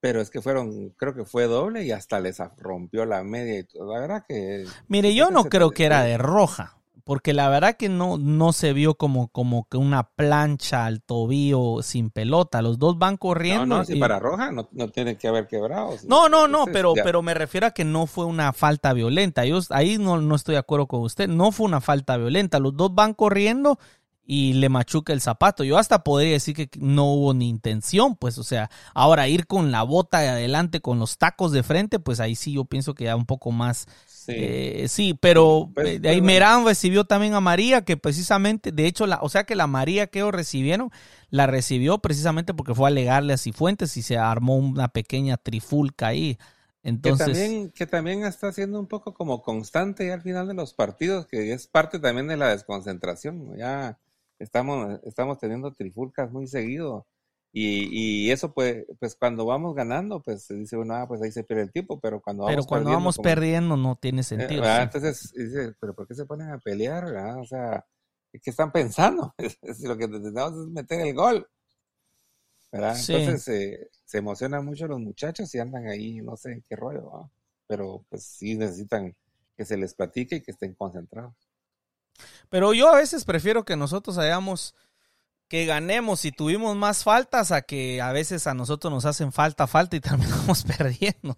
[0.00, 3.64] pero es que fueron, creo que fue doble y hasta les rompió la media y
[3.64, 3.94] todo.
[3.94, 4.66] La verdad que.
[4.88, 8.72] Mire, yo no creo que era de roja porque la verdad que no, no se
[8.72, 12.62] vio como, como que una plancha al tobillo sin pelota.
[12.62, 13.66] Los dos van corriendo.
[13.66, 15.90] No, no, si para roja no, no tiene que haber quebrado.
[16.08, 19.44] No, no, no, pero, pero me refiero a que no fue una falta violenta.
[19.44, 21.28] Yo ahí no, no estoy de acuerdo con usted.
[21.28, 22.58] No fue una falta violenta.
[22.58, 23.78] Los dos van corriendo
[24.26, 25.64] y le machuca el zapato.
[25.64, 29.70] Yo hasta podría decir que no hubo ni intención, pues, o sea, ahora ir con
[29.70, 33.04] la bota de adelante, con los tacos de frente, pues ahí sí yo pienso que
[33.04, 33.86] ya un poco más
[34.24, 38.86] Sí, eh, sí pero pues, de ahí Merán recibió también a María, que precisamente, de
[38.86, 40.90] hecho, la, o sea que la María que ellos recibieron,
[41.28, 46.06] la recibió precisamente porque fue a alegarle a Cifuentes y se armó una pequeña trifulca
[46.06, 46.38] ahí.
[46.82, 50.72] Entonces, que también, que también está siendo un poco como constante al final de los
[50.72, 53.58] partidos, que es parte también de la desconcentración.
[53.58, 53.98] Ya
[54.38, 57.06] estamos, estamos teniendo trifulcas muy seguido.
[57.56, 61.30] Y, y, eso pues, pues cuando vamos ganando, pues se dice, bueno, ah, pues ahí
[61.30, 64.64] se pierde el tiempo, pero cuando vamos Pero cuando vamos perdiendo no tiene eh, sentido.
[64.64, 67.04] Entonces dice, pero ¿por qué se ponen a pelear?
[67.38, 67.86] O sea,
[68.32, 69.32] ¿qué están pensando?
[69.84, 71.48] lo que necesitamos es meter el gol.
[72.72, 72.96] ¿verdad?
[72.98, 77.30] Entonces eh, se emocionan mucho los muchachos y andan ahí, no sé qué rollo,
[77.68, 79.14] pero pues sí necesitan
[79.56, 81.34] que se les platique y que estén concentrados.
[82.50, 84.74] Pero yo a veces prefiero que nosotros hayamos
[85.48, 89.66] que ganemos y tuvimos más faltas a que a veces a nosotros nos hacen falta,
[89.66, 91.36] falta y terminamos perdiendo.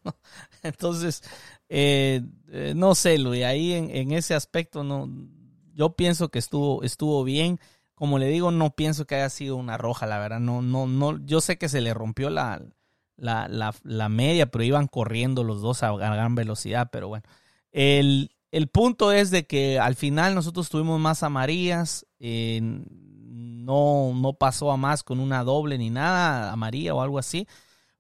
[0.63, 1.23] Entonces,
[1.69, 5.09] eh, eh, no sé, Luis, ahí en, ese aspecto no,
[5.75, 7.59] yo pienso que estuvo, estuvo bien.
[7.95, 10.41] Como le digo, no pienso que haya sido una roja, la verdad.
[10.41, 12.63] No, no, no, yo sé que se le rompió la,
[13.17, 13.49] la,
[13.83, 17.25] la, media, pero iban corriendo los dos a gran velocidad, pero bueno.
[17.73, 22.07] El, el punto es de que al final nosotros tuvimos más amarillas.
[22.19, 22.85] En,
[23.67, 27.49] no, no pasó a más con una doble ni nada, amarilla o algo así.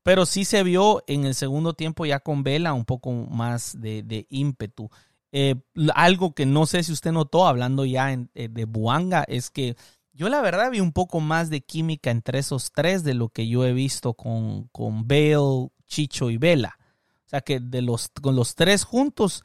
[0.05, 4.27] Pero sí se vio en el segundo tiempo ya con Vela un poco más de,
[4.31, 4.89] ímpetu.
[5.33, 5.57] Eh,
[5.95, 9.77] algo que no sé si usted notó hablando ya eh, de Buanga es que
[10.13, 13.49] yo la verdad vi un poco más de química entre esos tres de lo que
[13.49, 16.79] yo he visto con, con Bale, Chicho y Vela.
[17.27, 19.45] O sea que de los, con los tres juntos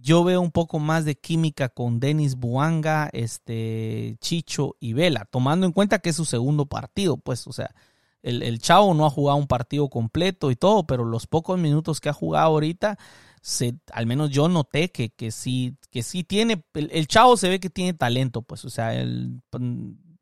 [0.00, 5.66] yo veo un poco más de química con Denis Buanga, este, Chicho y Vela, tomando
[5.66, 7.74] en cuenta que es su segundo partido, pues, o sea,
[8.22, 12.08] el, Chavo no ha jugado un partido completo y todo, pero los pocos minutos que
[12.08, 12.98] ha jugado ahorita,
[13.42, 17.60] se, al menos yo noté que, que sí, que sí tiene, el, Chavo se ve
[17.60, 19.40] que tiene talento, pues, o sea, el,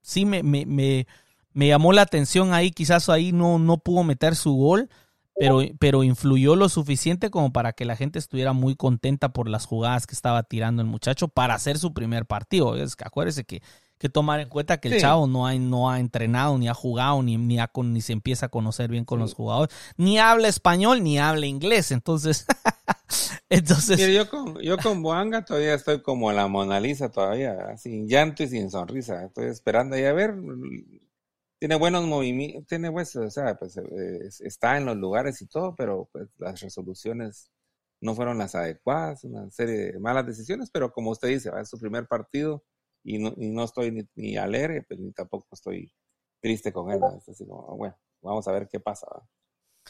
[0.03, 1.07] sí me, me, me,
[1.53, 4.89] me llamó la atención ahí, quizás ahí no, no pudo meter su gol,
[5.39, 9.67] pero, pero influyó lo suficiente como para que la gente estuviera muy contenta por las
[9.67, 12.77] jugadas que estaba tirando el muchacho para hacer su primer partido.
[12.77, 13.63] Es que acuérdese que,
[13.99, 17.23] que tomar en cuenta que el chavo no ha, no ha entrenado, ni ha jugado,
[17.23, 21.19] ni, ni, ni se empieza a conocer bien con los jugadores, ni habla español, ni
[21.19, 21.91] habla inglés.
[21.91, 22.47] Entonces,
[23.49, 23.99] entonces.
[24.13, 28.49] yo con, yo con Boanga todavía estoy como la Mona Lisa todavía, sin llanto y
[28.49, 29.25] sin sonrisa.
[29.25, 30.35] Estoy esperando ahí a ver.
[31.59, 35.75] Tiene buenos movimientos, tiene pues, o sea, pues eh, está en los lugares y todo,
[35.77, 37.51] pero pues las resoluciones
[38.01, 41.79] no fueron las adecuadas, una serie de malas decisiones, pero como usted dice, es su
[41.79, 42.65] primer partido
[43.03, 45.93] y no, y no estoy ni, alegre, pero pues, ni tampoco estoy
[46.41, 47.01] triste con él.
[47.01, 49.07] como, bueno, vamos a ver qué pasa.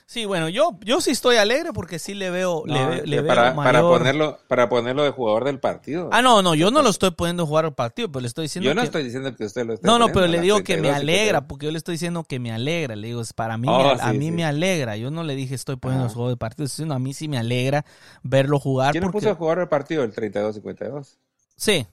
[0.06, 4.38] Sí, bueno, yo, yo sí estoy alegre porque sí le veo, le, para, para, ponerlo,
[4.48, 6.08] para ponerlo de jugador del partido.
[6.12, 8.68] Ah, no, no, yo no lo estoy poniendo jugar al partido, pero le estoy diciendo.
[8.68, 9.86] Yo no estoy diciendo que usted lo esté.
[9.86, 12.52] No, no, pero le digo que me alegra, porque yo le estoy diciendo que me
[12.52, 12.96] alegra.
[12.96, 14.96] Le digo, es para mí, oh, a mí me alegra.
[14.96, 17.84] Yo no le dije estoy poniendo jugador del partido, sino a mí sí me alegra
[18.22, 18.92] verlo jugar.
[18.92, 20.04] ¿Quién puso a jugar el partido?
[20.04, 21.16] El 32-52.
[21.56, 21.86] Sí,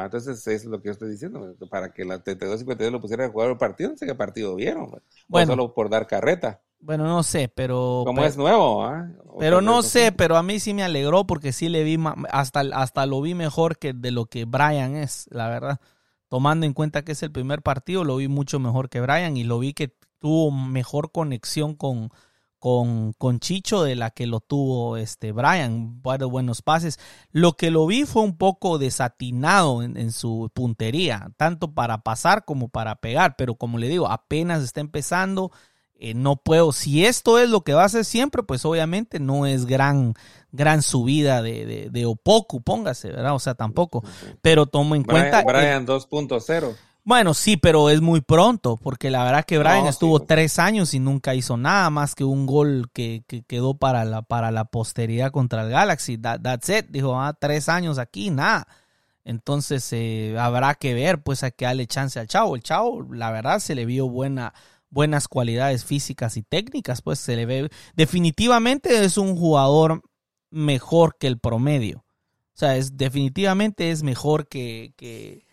[0.00, 1.54] entonces es lo que yo estoy diciendo.
[1.70, 4.90] Para que la 32-52 lo pusiera a jugar el partido, no sé qué partido vieron.
[5.28, 6.60] Bueno, solo por dar carreta.
[6.82, 8.02] Bueno, no sé, pero...
[8.04, 9.08] Como es nuevo, ¿ah?
[9.38, 11.98] Pero no sé, pero a mí sí me alegró porque sí le vi,
[12.30, 15.80] hasta, hasta lo vi mejor que de lo que Brian es, la verdad.
[16.28, 19.44] Tomando en cuenta que es el primer partido, lo vi mucho mejor que Brian y
[19.44, 22.10] lo vi que tuvo mejor conexión con,
[22.58, 26.98] con, con Chicho de la que lo tuvo este Brian, varios buenos pases.
[27.30, 32.68] Lo que lo vi fue un poco desatinado en, su puntería, tanto para pasar como
[32.68, 35.52] para pegar, pero como le digo, apenas está empezando.
[36.04, 39.46] Eh, no puedo, si esto es lo que va a hacer siempre, pues obviamente no
[39.46, 40.14] es gran,
[40.50, 43.36] gran subida de, de, de Opoku, póngase, ¿verdad?
[43.36, 44.02] O sea, tampoco.
[44.40, 45.44] Pero tomo en cuenta.
[45.44, 46.74] Brian 2.0.
[47.04, 50.26] Bueno, sí, pero es muy pronto, porque la verdad que Brian estuvo pues.
[50.26, 54.50] tres años y nunca hizo nada más que un gol que, quedó para la, para
[54.50, 56.18] la posteridad contra el Galaxy.
[56.18, 56.86] that's it.
[56.88, 58.66] Dijo, ah, tres años aquí, nada.
[59.24, 62.56] Entonces eh, habrá que ver, pues hay que darle chance al chavo.
[62.56, 64.52] El chavo, la verdad, se le vio buena,
[64.92, 67.70] buenas cualidades físicas y técnicas, pues se le ve.
[67.96, 70.02] Definitivamente es un jugador
[70.50, 72.04] mejor que el promedio.
[72.54, 75.44] O sea, es, definitivamente es mejor que, que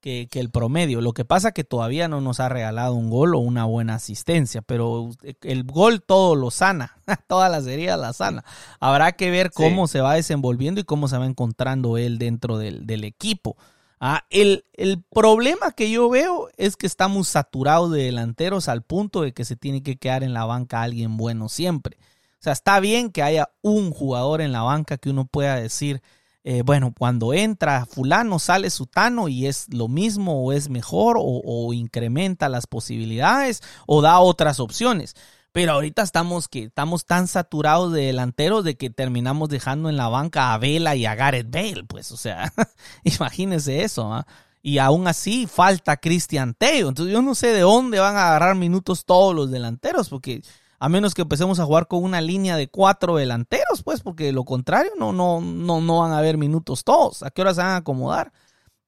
[0.00, 1.00] que, el promedio.
[1.00, 4.62] Lo que pasa que todavía no nos ha regalado un gol o una buena asistencia,
[4.62, 5.10] pero
[5.42, 6.98] el gol todo lo sana,
[7.28, 8.44] todas las heridas la sana.
[8.80, 13.04] Habrá que ver cómo se va desenvolviendo y cómo se va encontrando él dentro del,
[13.04, 13.56] equipo.
[14.00, 14.64] Ah, el,
[15.10, 19.56] problema que yo veo es que estamos saturados de delanteros al punto de que se
[19.56, 21.96] tiene que quedar en la banca alguien bueno siempre.
[22.34, 26.00] O sea, está bien que haya un jugador en la banca que uno pueda decir,
[26.44, 31.72] eh, bueno, cuando entra fulano, sale sutano y es lo mismo o es mejor o,
[31.72, 35.16] incrementa las posibilidades o da otras opciones.
[35.52, 40.08] Pero ahorita estamos que estamos tan saturados de delanteros de que terminamos dejando en la
[40.08, 42.52] banca a Vela y a Gareth Bale, pues, o sea,
[43.04, 44.26] imagínense eso, ¿ah?
[44.62, 46.88] Y aún así falta Cristian Teo.
[46.88, 50.42] Entonces yo no sé de dónde van a agarrar minutos todos los delanteros, porque
[50.78, 54.32] a menos que empecemos a jugar con una línea de cuatro delanteros, pues, porque de
[54.32, 57.22] lo contrario no, no, no, no van a haber minutos todos.
[57.22, 58.32] ¿A qué hora se van a acomodar?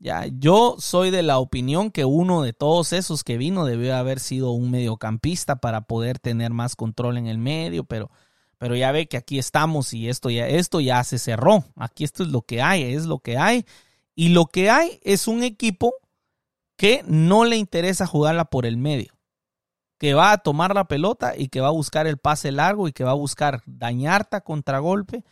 [0.02, 4.18] Ya, yo soy de la opinión que uno de todos esos que vino debió haber
[4.18, 8.10] sido un mediocampista para poder tener más control en el medio, pero,
[8.56, 11.64] pero ya ve que aquí estamos y esto ya, esto ya se cerró.
[11.76, 13.66] Aquí esto es lo que hay, es lo que hay.
[14.14, 15.92] Y lo que hay es un equipo
[16.76, 19.20] que no le interesa jugarla por el medio
[20.00, 22.92] que va a tomar la pelota y que va a buscar el pase largo y
[22.92, 25.24] que va a buscar dañarte a contragolpe,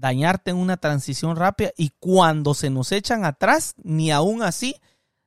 [0.00, 4.76] dañarte en una transición rápida y cuando se nos echan atrás, ni aún así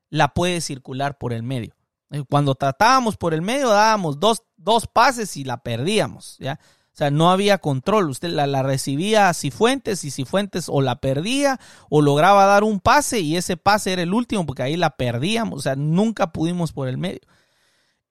[0.09, 1.75] la puede circular por el medio.
[2.11, 6.59] Eh, cuando tratábamos por el medio dábamos dos, dos pases y la perdíamos, ¿ya?
[6.91, 8.11] O sea, no había control.
[8.11, 11.59] Usted la, la, recibía a Cifuentes y Cifuentes o la perdía
[11.89, 15.57] o lograba dar un pase y ese pase era el último porque ahí la perdíamos.
[15.57, 17.21] O sea, nunca pudimos por el medio.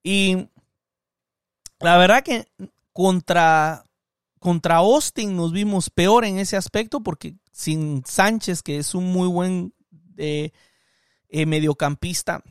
[0.03, 0.49] Y
[1.79, 2.49] la verdad que
[2.93, 3.85] contra,
[4.43, 9.29] contra Austin nos vimos peor en ese aspecto porque sin Sánchez, que es un muy
[9.29, 9.73] buen
[10.17, 10.51] eh,
[11.29, 12.43] eh, mediocampista,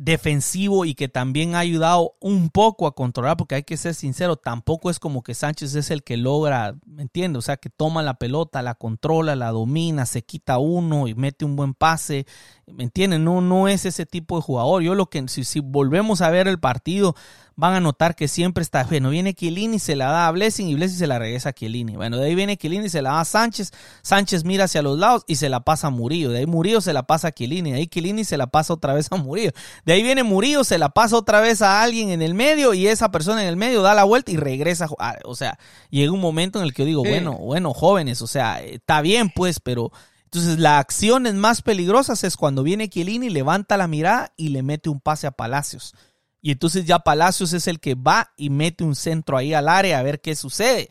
[0.00, 4.36] defensivo y que también ha ayudado un poco a controlar, porque hay que ser sincero,
[4.36, 7.38] tampoco es como que Sánchez es el que logra, ¿me entiendes?
[7.38, 11.44] O sea, que toma la pelota, la controla, la domina, se quita uno y mete
[11.44, 12.26] un buen pase,
[12.66, 13.20] ¿me entiendes?
[13.20, 14.82] No, no es ese tipo de jugador.
[14.82, 17.14] Yo lo que, si, si volvemos a ver el partido,
[17.58, 20.76] van a notar que siempre está, bueno, viene Chiellini, se la da a Blessing y
[20.76, 21.96] Blessing se la regresa a Chiellini.
[21.96, 25.24] Bueno, de ahí viene Chiellini, se la da a Sánchez, Sánchez mira hacia los lados
[25.26, 26.30] y se la pasa a Murillo.
[26.30, 28.94] De ahí Murillo se la pasa a Chiellini, de ahí Chiellini se la pasa otra
[28.94, 29.50] vez a Murillo.
[29.84, 32.86] De ahí viene Murillo, se la pasa otra vez a alguien en el medio y
[32.86, 34.86] esa persona en el medio da la vuelta y regresa.
[35.24, 35.58] O sea,
[35.90, 39.30] llega un momento en el que yo digo, bueno, bueno, jóvenes, o sea, está bien
[39.34, 39.90] pues, pero
[40.26, 44.90] Entonces, las acciones más peligrosas es cuando viene Chiellini, levanta la mirada y le mete
[44.90, 45.94] un pase a Palacios.
[46.40, 49.98] Y entonces ya Palacios es el que va y mete un centro ahí al área
[49.98, 50.88] a ver qué sucede.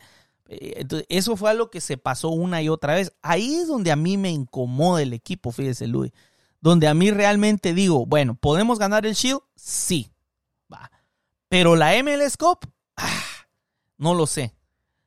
[0.48, 3.12] Eh, entonces, eso fue algo que se pasó una y otra vez.
[3.22, 6.12] Ahí es donde a mí me incomoda el equipo, fíjese, Luis.
[6.60, 9.40] Donde a mí realmente digo, bueno, ¿podemos ganar el Shield?
[9.54, 10.10] Sí.
[10.72, 10.90] Va.
[11.48, 12.58] Pero la MLS Cup,
[12.96, 13.22] ah,
[13.96, 14.54] no lo sé.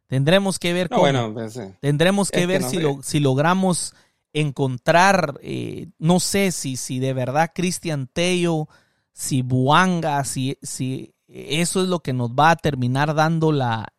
[0.08, 1.02] Tendremos que ver cómo.
[1.02, 3.94] Bueno, pues, Tendremos que ver si, si logramos
[4.34, 8.68] encontrar, eh, no sé si, si de verdad Cristian Tello,
[9.14, 13.94] si Buanga, si, si eso es lo que nos va a terminar dando la,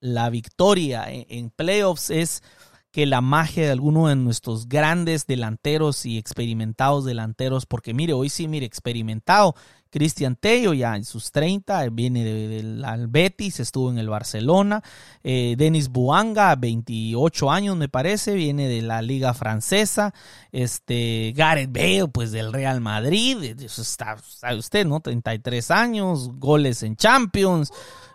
[0.00, 2.42] la victoria en, playoffs es
[2.90, 8.30] que la magia de alguno de nuestros grandes delanteros y experimentados delanteros, porque mire, hoy
[8.30, 9.54] sí, mire, experimentado,
[9.90, 14.82] Cristian Tello ya en sus 30, viene del de, Betis, estuvo en el Barcelona,
[15.22, 20.14] eh, Denis Buanga, 28 años me parece, viene de la liga francesa,
[20.52, 25.00] este, Gareth Bale, pues del Real Madrid, eso está, sabe usted, ¿no?
[25.00, 27.72] 33 años, goles en Champions,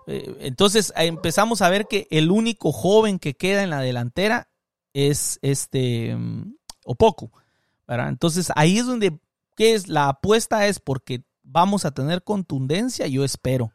[0.08, 4.50] eh, entonces empezamos a ver que el único joven que queda en la delantera
[4.94, 7.32] es este mm, Opoku.
[7.88, 8.10] ¿verdad?
[8.10, 9.20] Entonces ahí es donde,
[9.56, 9.88] ¿qué es?
[9.88, 11.24] La apuesta es porque
[11.56, 13.72] vamos a tener contundencia, yo espero.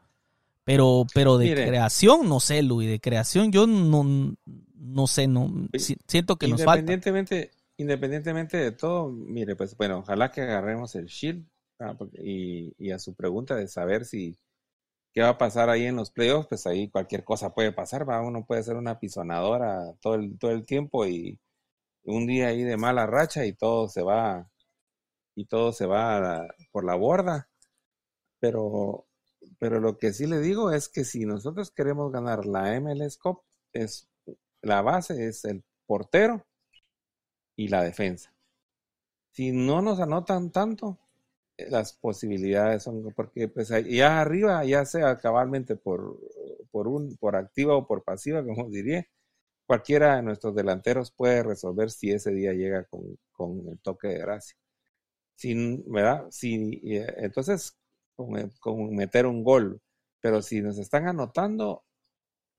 [0.64, 4.36] Pero, pero de creación, no sé, Luis, de creación yo no,
[4.74, 5.50] no sé, no
[6.06, 6.92] siento que nos falta.
[7.78, 11.46] Independientemente de todo, mire, pues bueno, ojalá que agarremos el Shield
[12.12, 14.36] y, y, a su pregunta de saber si,
[15.14, 18.20] qué va a pasar ahí en los playoffs, pues ahí cualquier cosa puede pasar, ¿va?
[18.20, 21.40] uno puede ser una pisonadora todo el, todo el tiempo y
[22.04, 24.50] un día ahí de mala racha y todo se va
[25.34, 27.49] y todo se va por la borda.
[28.40, 29.06] Pero,
[29.58, 33.42] pero lo que sí le digo es que si nosotros queremos ganar la MLS Cup,
[33.72, 34.08] es,
[34.62, 36.46] la base es el portero
[37.56, 38.34] y la defensa.
[39.32, 40.98] Si no nos anotan tanto,
[41.68, 46.18] las posibilidades son porque pues ya arriba ya sea cabalmente por,
[46.70, 49.06] por un por activa o por pasiva como diría
[49.66, 54.18] cualquiera de nuestros delanteros puede resolver si ese día llega con, con el toque de
[54.18, 54.56] gracia
[55.34, 57.76] sin verdad si entonces
[58.26, 59.80] con, con, meter un gol
[60.20, 61.84] pero si nos están anotando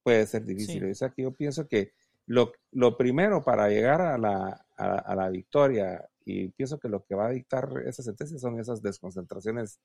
[0.03, 0.89] puede ser difícil.
[0.89, 1.93] O sea que yo pienso que
[2.25, 7.15] lo, lo primero para llegar a la, a la victoria y pienso que lo que
[7.15, 9.79] va a dictar esa sentencia son esas desconcentraciones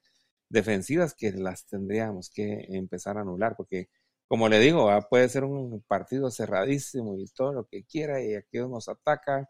[0.48, 3.88] defensivas que las tendríamos que empezar a anular, porque
[4.28, 8.34] como le digo, ah, puede ser un partido cerradísimo y todo lo que quiera y
[8.34, 9.46] aquí nos atacan,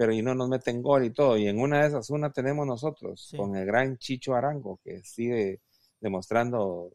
[0.00, 1.36] pero y no nos meten gol y todo.
[1.36, 5.60] Y en una de esas, una tenemos nosotros, con el gran Chicho Arango, que sigue
[6.00, 6.90] demostrando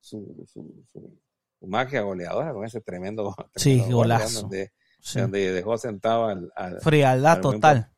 [0.00, 4.40] su, su, magia goleadora con ese tremendo, sí, golazo.
[4.40, 4.72] Donde,
[5.14, 6.80] donde, dejó sentado al...
[6.80, 7.92] Frialdad total.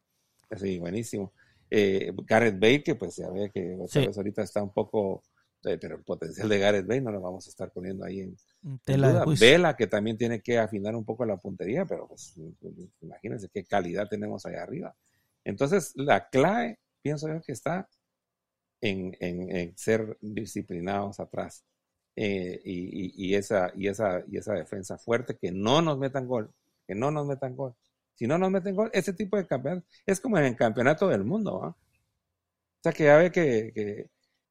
[0.55, 1.33] Sí, buenísimo.
[1.71, 3.79] Eh, Gareth Bale, que pues ya ve que
[4.15, 5.23] ahorita está un poco,
[5.65, 8.37] eh, pero el potencial de Gareth Bale no lo vamos a estar poniendo ahí en,
[8.85, 12.35] Tela Vela, que también tiene que afinar un poco la puntería, pero pues
[13.01, 14.95] imagínense qué calidad tenemos allá arriba.
[15.45, 17.89] Entonces, la clave, pienso yo que está
[18.81, 21.65] en, en, ser disciplinados atrás.
[22.17, 26.53] Eh, y, y, esa, y, esa, y esa defensa fuerte, que no nos metan gol,
[26.87, 27.75] que no nos metan gol.
[28.15, 31.25] Si no nos meten gol, ese tipo de campeonato es como en el campeonato del
[31.25, 31.55] mundo.
[31.57, 31.77] O
[32.83, 34.11] sea, que ya ve que,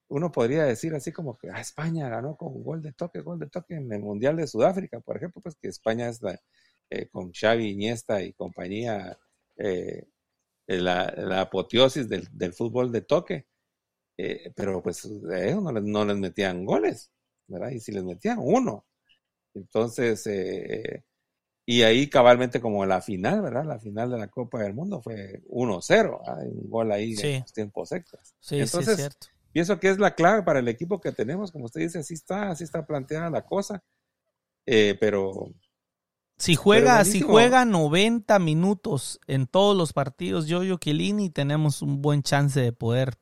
[0.09, 3.47] uno podría decir así como que ah, España ganó con gol de toque, gol de
[3.47, 6.19] toque en el Mundial de Sudáfrica, por ejemplo, pues que España es
[6.89, 9.17] eh, con Xavi, Iniesta y compañía
[9.57, 10.07] eh,
[10.67, 13.47] la, apoteosis del, fútbol de toque.
[14.17, 17.11] Eh, pero pues a ellos no les, no les metían goles,
[17.47, 17.69] ¿verdad?
[17.69, 18.85] Y si les metían uno.
[19.53, 20.27] Entonces,
[21.65, 23.63] y ahí cabalmente como la final, ¿verdad?
[23.63, 27.53] La final de la Copa del Mundo fue 1-0, hay un gol ahí en los
[27.53, 28.35] tiempos extras.
[28.39, 29.27] Sí, Entonces, sí, cierto.
[29.51, 32.49] Pienso que es la clave para el equipo que tenemos, como usted dice, así está,
[32.49, 33.83] así está planteada la cosa,
[34.65, 35.53] eh, pero...
[36.37, 42.23] Si juega, si juega 90 minutos en todos los partidos, Yoyo Chiellini, tenemos un buen
[42.23, 43.17] chance de poder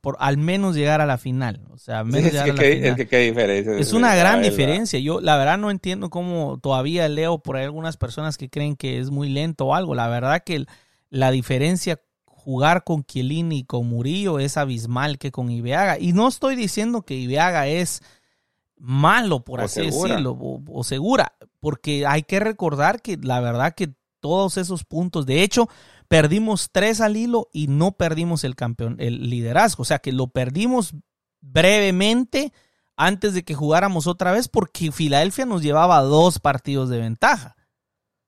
[0.00, 1.62] por, al menos llegar a la final.
[1.70, 3.78] O sea, menos llegar a la final.
[3.78, 4.98] Es, una gran diferencia.
[4.98, 8.98] Yo la verdad no entiendo cómo todavía leo por ahí algunas personas que creen que
[8.98, 9.94] es muy lento o algo.
[9.94, 10.64] La verdad que
[11.08, 12.00] la diferencia
[12.50, 16.00] jugar con Chiellini y con Murillo es abismal que con Ibeaga.
[16.00, 18.02] Y no estoy diciendo que Ibeaga es
[18.76, 24.56] malo, por así decirlo, o, segura, porque hay que recordar que la verdad que todos
[24.56, 25.68] esos puntos, de hecho,
[26.08, 29.82] perdimos tres al hilo y no perdimos el campeón, el liderazgo.
[29.82, 30.92] O sea que lo perdimos
[31.40, 32.52] brevemente
[32.96, 37.54] antes de que jugáramos otra vez porque Filadelfia nos llevaba dos partidos de ventaja.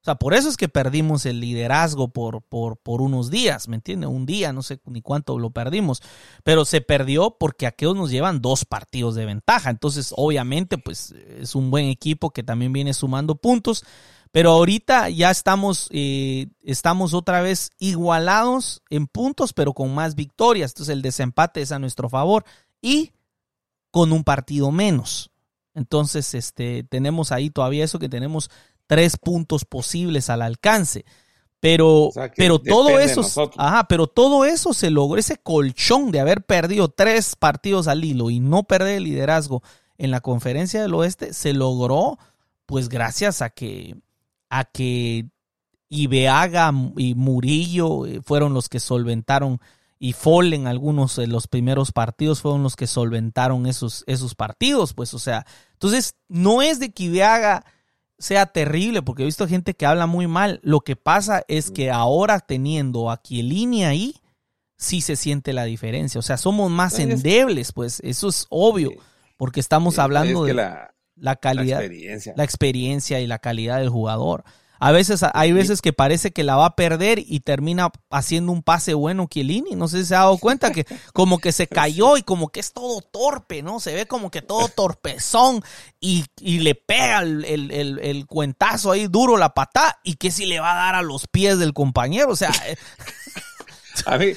[0.02, 3.76] O sea, por eso es que perdimos el liderazgo por, por, por unos días, ¿me
[3.76, 4.10] entiendes?
[4.10, 6.02] Un día, no sé ni cuánto lo perdimos,
[6.42, 9.70] pero se perdió porque aquellos nos llevan dos partidos de ventaja.
[9.70, 13.84] Entonces, obviamente, pues es un buen equipo que también viene sumando puntos,
[14.32, 20.72] pero ahorita ya estamos, eh, estamos otra vez igualados en puntos, pero con más victorias.
[20.72, 22.44] Entonces, el desempate es a nuestro favor
[22.80, 23.12] y
[23.92, 25.30] con un partido menos.
[25.74, 28.50] Entonces, este, tenemos ahí todavía eso que tenemos
[28.86, 31.04] tres puntos posibles al alcance.
[31.60, 33.22] Pero, pero todo eso,
[33.56, 38.30] ajá, pero todo eso se logró, ese colchón de haber perdido tres partidos al hilo
[38.30, 39.62] y no perder el liderazgo
[39.96, 42.18] en la conferencia del oeste, se logró
[42.66, 43.96] pues gracias a que,
[44.50, 45.26] a que
[45.88, 49.60] Ibeaga y Murillo eh, fueron los que solventaron
[50.00, 55.14] y Fallen, algunos de los primeros partidos fueron los que solventaron esos, esos partidos, pues
[55.14, 57.64] o sea, entonces no es de que Ibeaga
[58.22, 60.60] sea terrible, porque he visto gente que habla muy mal.
[60.62, 64.14] Lo que pasa es que ahora teniendo a línea ahí,
[64.76, 66.20] sí se siente la diferencia.
[66.20, 68.92] O sea, somos más endebles, pues eso es obvio,
[69.36, 71.82] porque estamos hablando de la, calidad,
[72.36, 74.44] la experiencia y la calidad del jugador.
[74.84, 78.64] A veces, hay veces que parece que la va a perder y termina haciendo un
[78.64, 79.76] pase bueno Chiellini.
[79.76, 82.58] No sé si se ha dado cuenta que como que se cayó y como que
[82.58, 83.78] es todo torpe, ¿no?
[83.78, 85.62] Se ve como que todo torpezón
[86.00, 90.86] y, le pega el, cuentazo ahí duro la patada y que si le va a
[90.86, 92.32] dar a los pies del compañero.
[92.32, 92.50] O sea...
[92.66, 92.76] Eh.
[94.06, 94.32] A mí,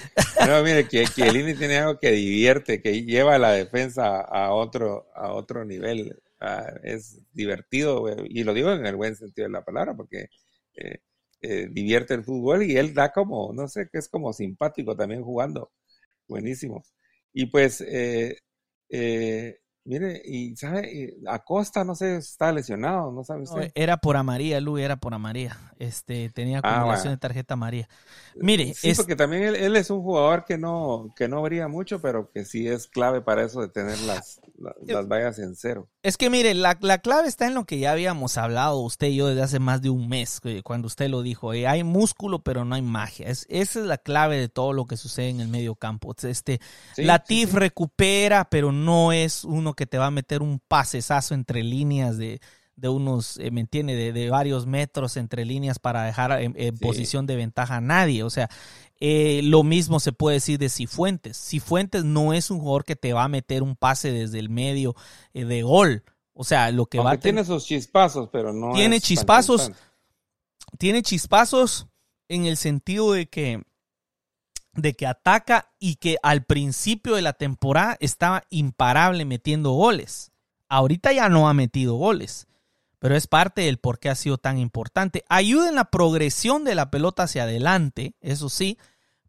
[0.46, 5.32] no, mire, que Chiellini tiene algo que divierte, que lleva la defensa a otro, a
[5.32, 6.22] otro nivel.
[6.40, 10.30] Ah, es divertido, y lo digo en el buen sentido de la palabra, porque
[10.76, 11.00] eh,
[11.42, 15.24] eh, divierte el fútbol y él da como, no sé, que es como simpático también
[15.24, 15.72] jugando.
[16.28, 16.84] Buenísimo.
[17.34, 18.38] Y pues eh,
[19.88, 23.72] Mire, y sabe, Acosta, no sé, está lesionado, ¿no sabe usted?
[23.76, 25.60] era por María, Lu, era por María.
[25.78, 27.88] Este, tenía ah, acumulación de tarjeta María.
[28.36, 32.32] Mire, sí, porque también él, es un jugador que no, que no brilla mucho, pero
[32.32, 35.88] que sí es clave para eso de tener las, las, vallas en cero.
[36.06, 39.26] Es que mire, la, clave está en lo que ya habíamos hablado usted y yo
[39.26, 41.52] desde hace más de un mes, cuando usted lo dijo.
[41.52, 43.28] Eh, hay músculo, pero no hay magia.
[43.28, 46.14] Es, esa es la clave de todo lo que sucede en el medio campo.
[46.22, 46.62] Este,
[46.96, 52.20] Latif recupera, pero no es uno que te va a meter un pasesazo entre líneas
[52.20, 52.40] de,
[52.84, 54.12] unos, eh, ¿me entiende?
[54.12, 58.24] De, varios metros entre líneas para dejar en, posición de ventaja a nadie.
[58.24, 58.50] O sea,
[59.00, 61.38] eh, lo mismo se puede decir de Cifuentes.
[61.38, 64.96] Cifuentes no es un jugador que te va a meter un pase desde el medio
[65.34, 66.04] eh, de gol.
[66.34, 68.74] O sea, lo que va Tiene sus chispazos, pero no.
[68.74, 69.72] Tiene chispazos.
[70.78, 71.88] Tiene chispazos
[72.28, 73.64] en el sentido de que
[74.74, 80.32] de que ataca y que al principio de la temporada estaba imparable metiendo goles.
[80.68, 82.48] Ahorita ya no ha metido goles,
[83.06, 85.24] pero es parte del por qué ha sido tan importante.
[85.30, 88.80] Ayuda en la progresión de la pelota hacia adelante, eso sí,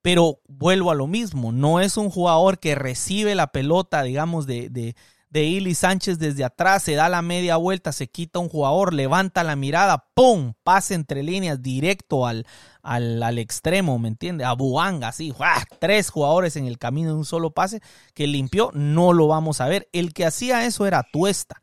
[0.00, 4.70] pero vuelvo a lo mismo, no es un jugador que recibe la pelota, digamos, de,
[4.70, 4.96] de,
[5.28, 9.44] de Ili Sánchez desde atrás, se da la media vuelta, se quita un jugador, levanta
[9.44, 10.54] la mirada, ¡pum!
[10.62, 12.46] Pase entre líneas directo al,
[12.80, 14.46] al, extremo, ¿me entiende?
[14.46, 15.34] A Buanga, así,
[15.80, 17.82] tres jugadores en el camino de un solo pase
[18.14, 19.86] que limpió, no lo vamos a ver.
[19.92, 21.60] El que hacía eso era Tuesta.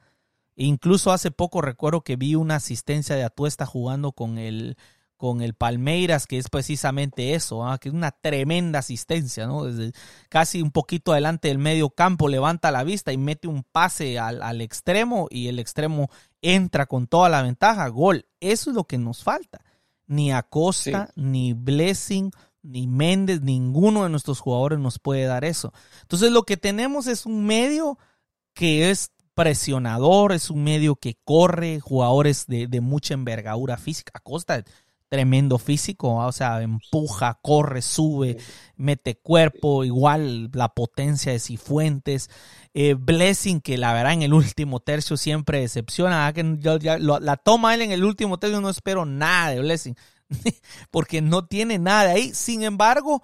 [0.56, 4.78] Incluso hace poco recuerdo que vi una asistencia de Atuesta jugando con el,
[5.24, 7.78] con el Palmeiras, que es precisamente eso, ¿ah?
[7.78, 9.64] que es una tremenda asistencia, ¿no?
[9.64, 9.98] Desde
[10.28, 14.60] casi un poquito adelante del medio campo, levanta la vista y mete un pase al,
[14.60, 16.10] extremo y el extremo
[16.42, 18.26] entra con toda la ventaja, gol.
[18.42, 19.64] Eso es lo que nos falta.
[20.08, 22.32] Ni Acosta, ni Blessing,
[22.62, 25.72] ni Méndez, ninguno de nuestros jugadores nos puede dar eso.
[26.02, 27.98] Entonces lo que tenemos es un medio
[28.54, 34.12] que es presionador, es un medio que corre, jugadores de, de mucha envergadura física.
[34.16, 34.64] Acosta
[35.14, 38.38] tremendo físico, o sea, empuja, corre, sube,
[38.76, 42.32] mete cuerpo, igual la potencia de Cifuentes.
[42.74, 46.44] Eh, Blessing, que la verdad en el último tercio siempre decepciona, que
[47.00, 49.96] la toma él en el último tercio, no espero nada de Blessing,
[50.90, 52.34] porque no tiene nada ahí.
[52.34, 53.22] Sin embargo,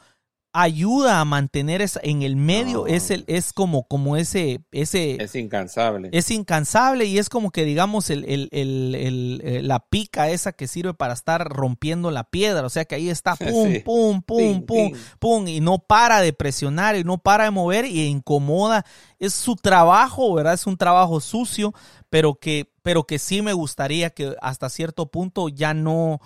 [0.51, 5.35] ayuda a mantener esa, en el medio es el es como como ese ese es
[5.35, 6.09] incansable.
[6.11, 10.67] es incansable y es como que digamos el, el, el, eh, la pica esa que
[10.67, 12.65] sirve para estar rompiendo la piedra.
[12.65, 16.95] O sea que ahí está pum pum pum pum pum y no para de presionar
[16.95, 18.85] y no para de mover y incomoda.
[19.19, 21.73] Es su trabajo verdad es un trabajo sucio
[22.09, 26.19] pero que pero que sí me gustaría que hasta cierto punto ya no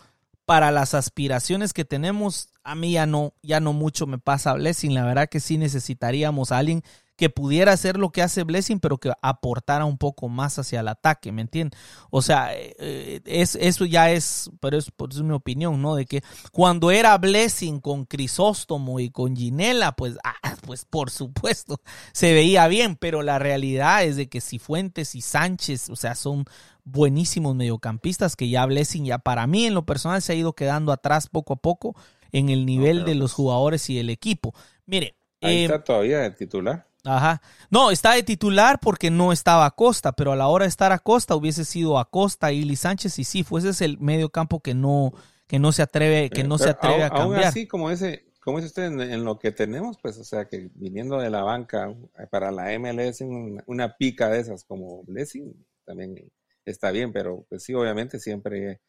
[0.45, 4.93] para las aspiraciones que tenemos, a mí ya no, ya no mucho me pasa Blessing.
[4.93, 6.83] La verdad que sí necesitaríamos a alguien
[7.15, 10.87] que pudiera hacer lo que hace Blessing, pero que aportara un poco más hacia el
[10.87, 11.79] ataque, ¿me entiendes?
[12.09, 15.95] O sea, eh, eh, es, eso ya es, pero es, es, mi opinión, ¿no?
[15.95, 21.79] De que cuando era Blessing con Crisóstomo y con Ginela, pues, ah, pues por supuesto,
[22.13, 26.15] se veía bien, pero la realidad es de que si Fuentes y Sánchez, o sea,
[26.15, 26.45] son
[26.83, 30.91] buenísimos mediocampistas que ya Blessing ya para mí en lo personal se ha ido quedando
[30.91, 31.95] atrás poco a poco
[32.31, 34.53] en el nivel de los pues jugadores y el equipo.
[34.85, 35.15] Mire.
[35.41, 36.87] Ahí eh, está todavía de titular.
[37.05, 37.41] Ajá.
[37.69, 41.35] No, está de titular porque no estaba Acosta, pero a la hora de estar Acosta
[41.35, 45.11] hubiese sido Acosta, y Sánchez y sí, ese es el medio campo que no,
[45.47, 47.43] que no se atreve, que no se atreve a cambiar.
[47.43, 50.69] Aún así, como ese, como dice usted, en, lo que tenemos, pues, o sea, que
[50.75, 51.93] viniendo de la banca
[52.31, 53.21] para la MLS,
[53.67, 55.53] una, pica de esas como Blessing,
[55.85, 56.31] también
[56.65, 58.81] está bien, pero pues sí, obviamente siempre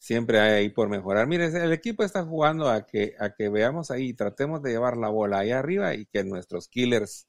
[0.00, 1.26] siempre hay ahí por mejorar.
[1.28, 5.10] Mire, el equipo está jugando a que, a que veamos ahí, tratemos de llevar la
[5.10, 7.28] bola ahí arriba y que nuestros killers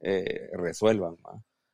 [0.00, 1.16] eh, resuelvan.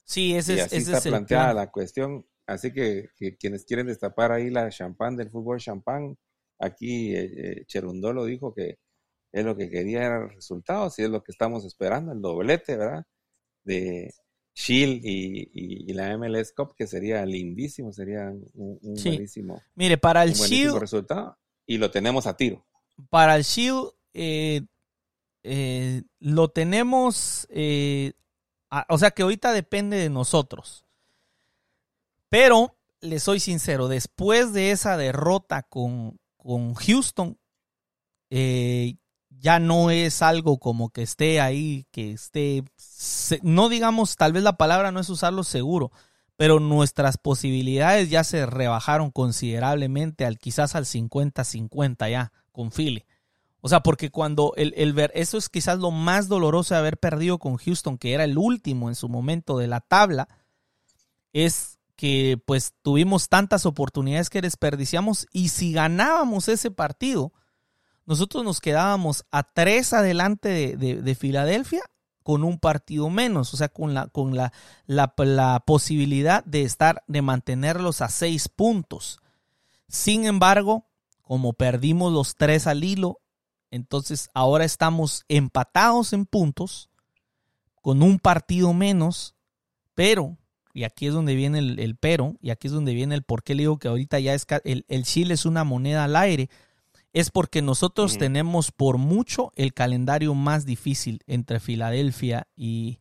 [0.05, 2.26] Sí, ese, es, está planteada la cuestión.
[2.46, 3.09] Así que,
[3.40, 6.18] quienes quieren destapar ahí la champán del fútbol champán,
[6.59, 8.78] aquí eh, eh, Cherundolo dijo que
[9.32, 12.76] es lo que quería era el resultado, si es lo que estamos esperando, el doblete,
[12.76, 13.05] ¿verdad?
[13.64, 14.12] De,
[14.55, 19.61] Shield y, la MLS Cup, que sería lindísimo, sería un, buenísimo.
[19.74, 20.78] Mire, para el Shield.
[20.78, 21.36] resultado.
[21.66, 22.64] Y lo tenemos a tiro.
[23.11, 24.62] Para el Shield, eh,
[25.42, 27.48] eh, lo tenemos.
[27.50, 28.12] Eh,
[28.88, 30.84] o sea que ahorita depende de nosotros.
[32.28, 37.38] Pero, le soy sincero, después de esa derrota con, con Houston,
[39.45, 42.64] ya no es algo como que esté ahí, que esté,
[43.42, 45.92] no digamos, tal vez la palabra no es usarlo seguro,
[46.36, 53.05] pero nuestras posibilidades ya se rebajaron considerablemente al quizás al 50-50 ya con Philly.
[53.61, 56.97] O sea, porque cuando el, el, ver, eso es quizás lo más doloroso de haber
[56.97, 60.26] perdido con Houston, que era el último en su momento de la tabla,
[61.34, 67.34] es que pues tuvimos tantas oportunidades que desperdiciamos y si ganábamos ese partido,
[68.07, 71.82] nosotros nos quedábamos a tres adelante de, Filadelfia
[72.22, 74.52] con un partido menos, o sea, con, la, con la,
[74.86, 79.20] la, posibilidad de estar, de mantenerlos a seis puntos.
[79.88, 80.86] Sin embargo,
[81.22, 83.20] como perdimos los tres al hilo,
[83.70, 86.90] entonces ahora estamos empatados en puntos,
[87.82, 89.34] con un partido menos,
[89.94, 90.38] pero,
[90.72, 93.55] y aquí es donde viene el, pero, y aquí es donde viene el por qué
[93.55, 96.48] le digo que ahorita ya es, el, el Chile es una moneda al aire,
[97.15, 102.99] es porque nosotros tenemos por mucho el calendario más difícil entre Filadelfia y,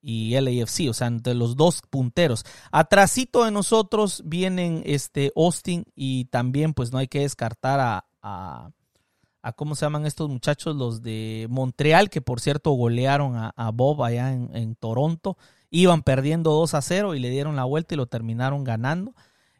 [0.00, 2.44] y LAFC, o sea, entre los dos punteros.
[2.70, 9.52] Atrasito de nosotros vienen este Austin y también pues no hay que descartar a, a,
[9.56, 10.76] ¿cómo se llaman estos muchachos?
[10.76, 15.36] Los de Montreal, que por cierto golearon a, Bob allá en, en, Toronto.
[15.70, 19.12] Iban perdiendo 2 a 0 y le dieron la vuelta y lo terminaron ganando.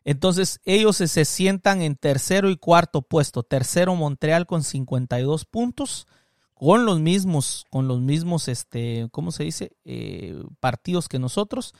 [0.07, 3.43] Entonces ellos se, sientan en tercero y cuarto puesto.
[3.43, 6.07] Tercero Montreal con 52 puntos,
[6.55, 9.73] con los mismos, con los mismos, este, ¿cómo se dice?
[9.85, 11.75] Eh, partidos que nosotros.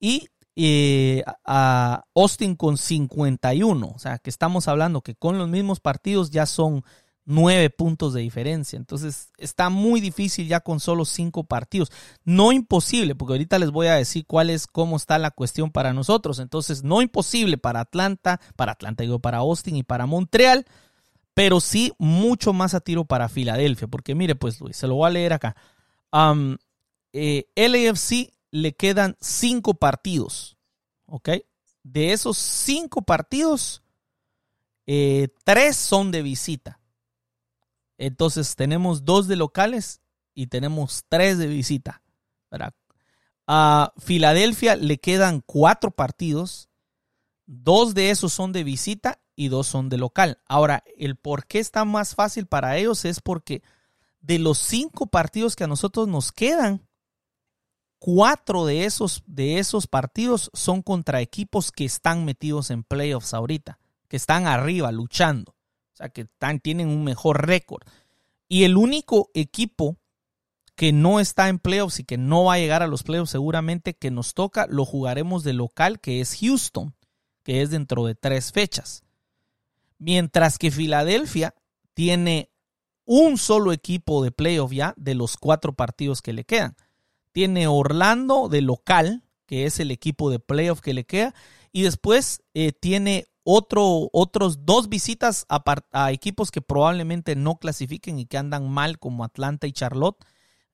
[0.00, 3.92] Y eh, a Austin con 51.
[3.94, 6.82] O sea, que estamos hablando que con los mismos partidos ya son
[7.26, 8.76] nueve puntos de diferencia.
[8.78, 11.92] Entonces está muy difícil ya con solo cinco partidos.
[12.24, 15.92] No imposible, porque ahorita les voy a decir cuál es, cómo está la cuestión para
[15.92, 16.38] nosotros.
[16.38, 20.64] Entonces, no imposible para Atlanta, para Atlanta, digo, para Austin y para Montreal,
[21.34, 23.88] pero sí mucho más a tiro para Filadelfia.
[23.88, 25.56] Porque mire, pues Luis, se lo voy a leer acá.
[26.12, 26.56] Um,
[27.12, 30.56] eh, LAFC le quedan cinco partidos.
[31.06, 31.30] ¿Ok?
[31.82, 33.82] De esos cinco partidos,
[34.86, 36.80] eh, tres son de visita.
[37.98, 40.00] Entonces tenemos dos de locales
[40.34, 42.02] y tenemos tres de visita.
[43.46, 46.68] A Filadelfia le quedan cuatro partidos.
[47.46, 50.38] Dos de esos son de visita y dos son de local.
[50.46, 53.62] Ahora, el por qué está más fácil para ellos es porque
[54.20, 56.88] de los cinco partidos que a nosotros nos quedan,
[57.98, 63.78] cuatro de esos, de esos partidos son contra equipos que están metidos en playoffs ahorita,
[64.08, 65.55] que están arriba luchando.
[65.96, 66.26] O sea, que
[66.62, 67.82] tienen un mejor récord.
[68.48, 69.96] Y el único equipo
[70.74, 73.94] que no está en playoffs y que no va a llegar a los playoffs seguramente
[73.94, 76.94] que nos toca, lo jugaremos de local, que es Houston,
[77.42, 79.04] que es dentro de tres fechas.
[79.98, 81.54] Mientras que Filadelfia
[81.94, 82.50] tiene
[83.06, 86.76] un solo equipo de playoff ya de los cuatro partidos que le quedan.
[87.32, 91.34] Tiene Orlando de local, que es el equipo de playoff que le queda,
[91.72, 98.26] y después eh, tiene otro, otros dos visitas a, equipos que probablemente no clasifiquen y
[98.26, 100.18] que andan mal como Atlanta y Charlotte.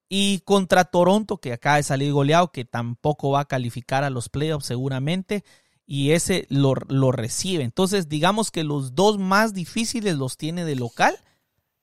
[0.09, 4.31] Y contra Toronto, que acaba de salir goleado, que tampoco va a calificar a los
[4.31, 5.45] playoffs seguramente.
[5.85, 7.63] Y ese lo, lo recibe.
[7.63, 11.19] Entonces, digamos que los dos más difíciles los tiene de local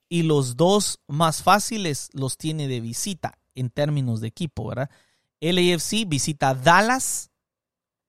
[0.08, 4.90] y los dos más fáciles los tiene de visita en términos de equipo, ¿verdad?
[5.40, 7.29] LAFC visita Dallas,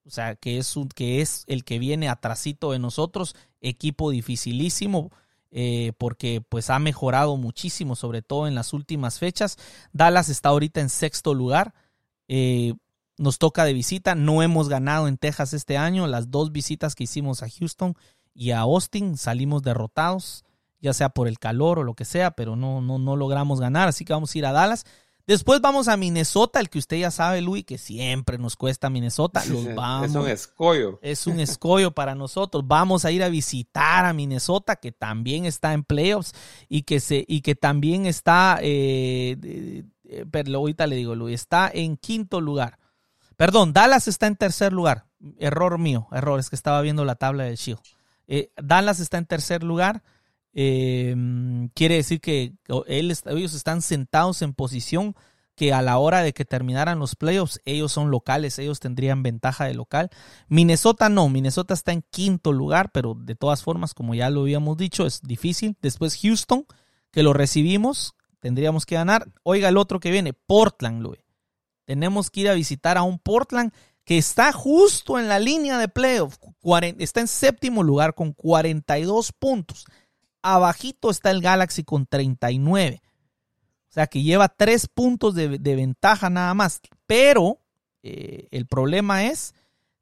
[0.06, 5.10] o sea, que es, un, que es el que viene atrasito de nosotros, equipo dificilísimo.
[5.54, 9.58] Eh, porque pues ha mejorado muchísimo, sobre todo en las últimas fechas.
[9.92, 11.74] Dallas está ahorita en sexto lugar.
[12.26, 12.72] Eh,
[13.18, 14.14] nos toca de visita.
[14.14, 16.06] No hemos ganado en Texas este año.
[16.06, 17.94] Las dos visitas que hicimos a Houston
[18.34, 20.44] y a Austin salimos derrotados,
[20.80, 23.88] ya sea por el calor o lo que sea, pero no, no, no logramos ganar.
[23.88, 24.84] Así que vamos a ir a Dallas.
[25.26, 29.44] Después vamos a Minnesota, el que usted ya sabe, Luis, que siempre nos cuesta Minnesota.
[29.46, 30.98] Los vamos, es un escollo.
[31.00, 32.64] Es un escollo para nosotros.
[32.66, 36.32] Vamos a ir a visitar a Minnesota, que también está en playoffs
[36.68, 39.84] y que, se, y que también está, eh,
[40.30, 42.78] pero ahorita le digo, Luis, está en quinto lugar.
[43.36, 45.06] Perdón, Dallas está en tercer lugar.
[45.38, 47.80] Error mío, error, es que estaba viendo la tabla del Shield.
[48.26, 50.02] Eh, Dallas está en tercer lugar.
[50.54, 51.14] Eh,
[51.74, 52.54] quiere decir que
[52.86, 55.14] ellos están sentados en posición
[55.54, 59.64] que a la hora de que terminaran los playoffs, ellos son locales, ellos tendrían ventaja
[59.66, 60.10] de local.
[60.48, 64.76] Minnesota no, Minnesota está en quinto lugar, pero de todas formas, como ya lo habíamos
[64.76, 65.76] dicho, es difícil.
[65.82, 66.66] Después Houston,
[67.10, 69.28] que lo recibimos, tendríamos que ganar.
[69.42, 71.20] Oiga el otro que viene, Portland, Luis.
[71.84, 73.72] Tenemos que ir a visitar a un Portland
[74.04, 76.36] que está justo en la línea de playoff,
[76.98, 79.84] está en séptimo lugar con 42 puntos.
[80.42, 83.00] Abajito está el Galaxy con 39.
[83.04, 86.80] O sea que lleva tres puntos de, ventaja nada más.
[87.06, 87.60] Pero
[88.02, 89.54] eh, el problema es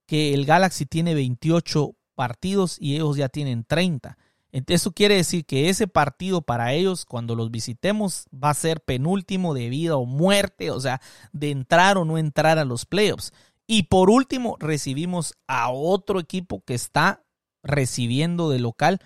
[0.06, 4.16] que el Galaxy tiene 28 partidos y ellos ya tienen 30.
[4.52, 9.54] Eso quiere decir que ese partido para ellos, cuando los visitemos, va a ser penúltimo
[9.54, 11.00] de vida o muerte, o sea,
[11.32, 13.32] de entrar o no entrar a los playoffs.
[13.66, 17.22] Y por último, recibimos a otro equipo que está
[17.62, 19.00] recibiendo de local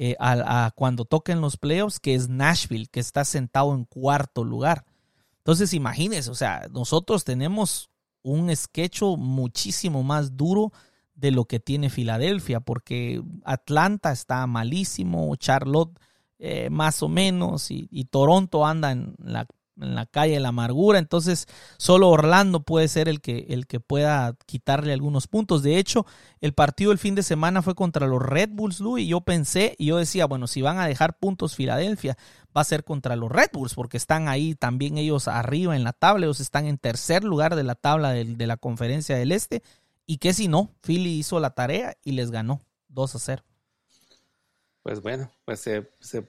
[0.00, 4.84] eh, a, cuando toquen los playoffs, que es Nashville, que está sentado en cuarto lugar.
[5.38, 7.90] Entonces, imagínense, o sea, nosotros tenemos
[8.22, 10.72] un sketch muchísimo más duro
[11.16, 15.98] de lo que tiene Filadelfia, porque Atlanta está malísimo, Charlotte
[16.38, 19.48] eh, más o menos, y, y, Toronto anda en la
[19.80, 20.98] en la calle la amargura.
[20.98, 25.62] Entonces, solo Orlando puede ser el que, el que pueda quitarle algunos puntos.
[25.62, 26.06] De hecho,
[26.40, 29.74] el partido el fin de semana fue contra los Red Bulls, Luis, y yo pensé,
[29.78, 32.16] y yo decía, bueno, si van a dejar puntos Filadelfia,
[32.56, 35.92] va a ser contra los Red Bulls, porque están ahí también ellos arriba en la
[35.92, 39.62] tabla, ellos están en tercer lugar de la tabla de, de la conferencia del Este.
[40.06, 43.44] Y que si no, Philly hizo la tarea y les ganó 2 a 0.
[44.82, 46.26] Pues bueno, pues se, se,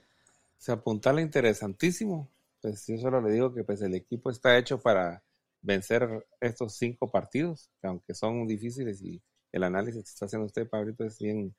[0.58, 2.28] se apuntala interesantísimo
[2.62, 5.24] pues yo solo le digo que pues el equipo está hecho para
[5.62, 10.70] vencer estos cinco partidos, que aunque son difíciles y el análisis que está haciendo usted,
[10.70, 11.56] Pablito, es bien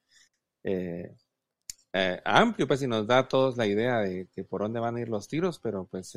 [0.64, 1.14] eh,
[1.92, 4.96] eh, amplio, pues y nos da a todos la idea de que por dónde van
[4.96, 6.12] a ir los tiros, pero pues,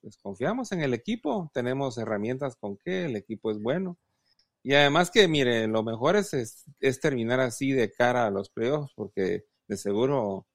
[0.00, 3.98] pues confiamos en el equipo, tenemos herramientas con que el equipo es bueno.
[4.62, 6.34] Y además que, mire, lo mejor es,
[6.80, 10.46] es terminar así de cara a los playoffs, porque de seguro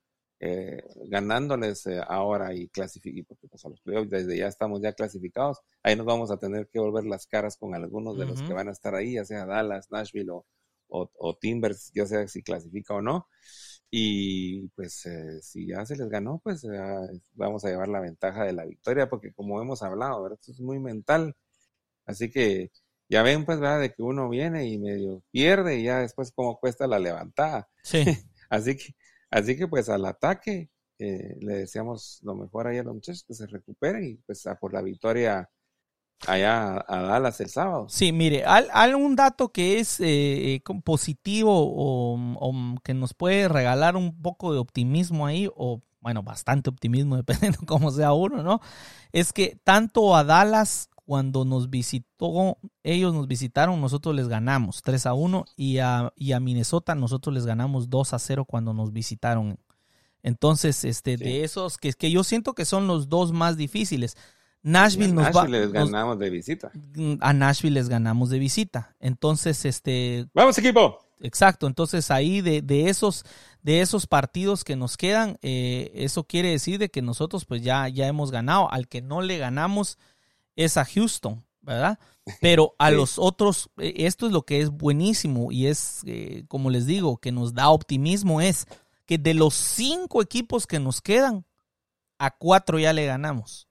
[0.41, 4.93] eh, ganándoles eh, ahora y clasificar, porque pues a los playoffs desde ya estamos ya
[4.93, 8.53] clasificados, ahí nos vamos a tener que volver las caras con algunos de los que
[8.53, 10.45] van a estar ahí, ya sea Dallas, Nashville o,
[10.87, 13.27] o, Timbers, ya sea si clasifica o no.
[13.91, 16.65] Y pues eh, si ya se les ganó, pues
[17.33, 20.39] vamos a llevar la ventaja de la victoria, porque como hemos hablado, ¿verdad?
[20.39, 21.35] esto es muy mental.
[22.05, 22.71] Así que
[23.09, 23.81] ya ven, pues, ¿verdad?
[23.81, 27.67] De que uno viene y medio pierde y ya después cómo cuesta la levantada.
[27.83, 28.03] Sí.
[28.49, 28.95] Así que
[29.31, 33.33] Así que pues al ataque eh, le deseamos lo mejor ahí a los muchachos que
[33.33, 35.49] se recuperen y pues a por la victoria
[36.27, 37.87] allá a Dallas el sábado.
[37.89, 42.19] Sí, mire, algún dato que es eh, eh positivo o,
[42.83, 47.91] que nos puede regalar un poco de optimismo ahí, o bueno, bastante optimismo, dependiendo cómo
[47.91, 48.59] sea uno, ¿no?
[49.11, 55.07] Es que tanto a Dallas cuando nos visitó, ellos nos visitaron, nosotros les ganamos 3
[55.07, 58.93] a 1 y a, y a Minnesota nosotros les ganamos 2 a 0 cuando nos
[58.93, 59.57] visitaron.
[60.21, 64.17] Entonces, este, de esos que, que yo siento que son los dos más difíciles.
[64.61, 66.71] Nashville nos Nashville les ganamos de visita.
[66.93, 68.95] Mm, a Nashville les ganamos de visita.
[68.99, 70.27] Entonces, este.
[70.35, 70.99] ¡Vamos, equipo!
[71.21, 71.65] Exacto.
[71.65, 73.25] Entonces, ahí de, de esos,
[73.63, 77.87] de esos partidos que nos quedan, eh, eso quiere decir de que nosotros, pues ya,
[77.87, 78.71] ya hemos ganado.
[78.71, 79.97] Al que no le ganamos,
[80.65, 81.99] es a Houston, ¿verdad?
[82.41, 86.69] Pero a los otros, eh, esto es lo que es buenísimo y es, eh, como
[86.69, 88.67] les digo, que nos da optimismo, es
[89.05, 91.45] que de los cinco equipos que nos quedan,
[92.19, 93.67] a cuatro ya le ganamos.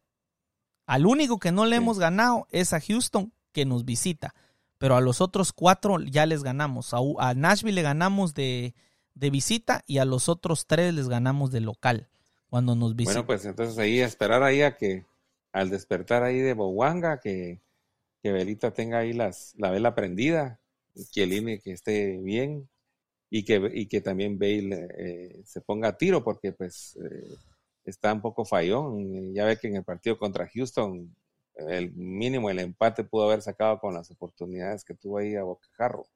[0.87, 4.35] Al único que no le hemos ganado es a Houston, que nos visita.
[4.79, 6.95] Pero a los otros cuatro ya les ganamos.
[6.95, 8.75] A, Nashville le ganamos de,
[9.15, 12.09] visita y a los otros tres les ganamos de local
[12.49, 13.17] cuando nos visitan.
[13.17, 15.05] Bueno, pues entonces ahí esperar ahí a que
[15.59, 17.61] al despertar ahí de Bowanga, que,
[18.23, 20.61] que Belita tenga ahí las, la vela prendida,
[21.13, 22.69] que el que esté bien
[23.31, 27.37] y que, y que también Bale eh, se ponga a tiro porque pues eh,
[27.85, 29.35] está un poco fallón.
[29.35, 31.15] Ya ve que en el partido contra Houston
[31.57, 36.07] el mínimo el empate pudo haber sacado con las oportunidades que tuvo ahí a Bocajarro.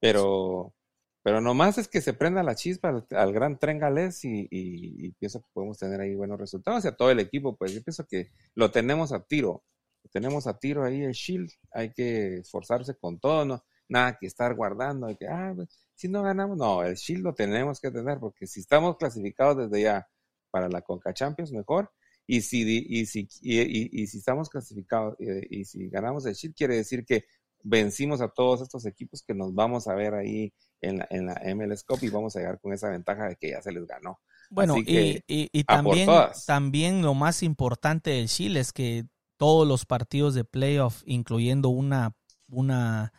[0.00, 0.74] Pero,
[1.22, 5.48] pero nomás es que se prenda la chispa al, gran tren galés y, pienso que
[5.52, 6.84] podemos tener ahí buenos resultados.
[6.84, 9.62] Y a todo el equipo, pues yo pienso que lo tenemos a tiro.
[10.02, 11.50] Lo tenemos a tiro ahí el Shield.
[11.72, 15.14] Hay que esforzarse con todo, no, nada que estar guardando.
[15.18, 18.60] que, ah, pues, si no ganamos, no, el Shield lo tenemos que tener porque si
[18.60, 20.08] estamos clasificados desde ya
[20.50, 21.92] para la Conca Champions, mejor.
[22.26, 26.76] Y si, y si, y, si estamos clasificados eh, y, si ganamos el Shield, quiere
[26.76, 27.24] decir que
[27.62, 31.40] vencimos a todos estos equipos que nos vamos a ver ahí en la, en la
[31.54, 34.20] MLS Cup y vamos a llegar con esa ventaja de que ya se les ganó.
[34.50, 36.08] Bueno, y, y, también,
[36.46, 39.04] también lo más importante del Chile es que
[39.36, 42.16] todos los partidos de playoff, incluyendo una,
[42.48, 43.12] una,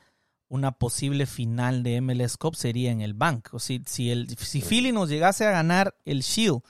[0.50, 3.60] una posible final de MLS Cup, sería en el banco.
[3.60, 6.62] Si, si, el, si Philly nos llegase a ganar el Shield,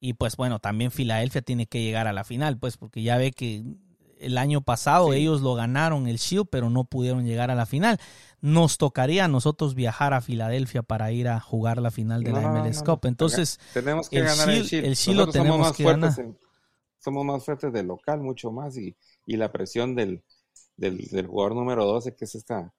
[0.00, 3.30] y pues bueno, también Filadelfia tiene que llegar a la final, pues porque ya ve
[3.30, 3.62] que
[4.20, 7.98] el año pasado ellos lo ganaron el Shield, pero no pudieron llegar a la final.
[8.40, 12.40] Nos tocaría a nosotros viajar a Filadelfia para ir a jugar la final de la
[12.52, 13.00] MLS Cup.
[13.04, 14.84] Entonces, tenemos que el ganar el Shield.
[14.84, 16.12] El Shield lo tenemos que ganar.
[16.98, 18.96] somos más fuertes del local, mucho más, y,
[19.26, 20.22] y la presión del,
[20.76, 22.72] del, del, jugador número 12, que es esta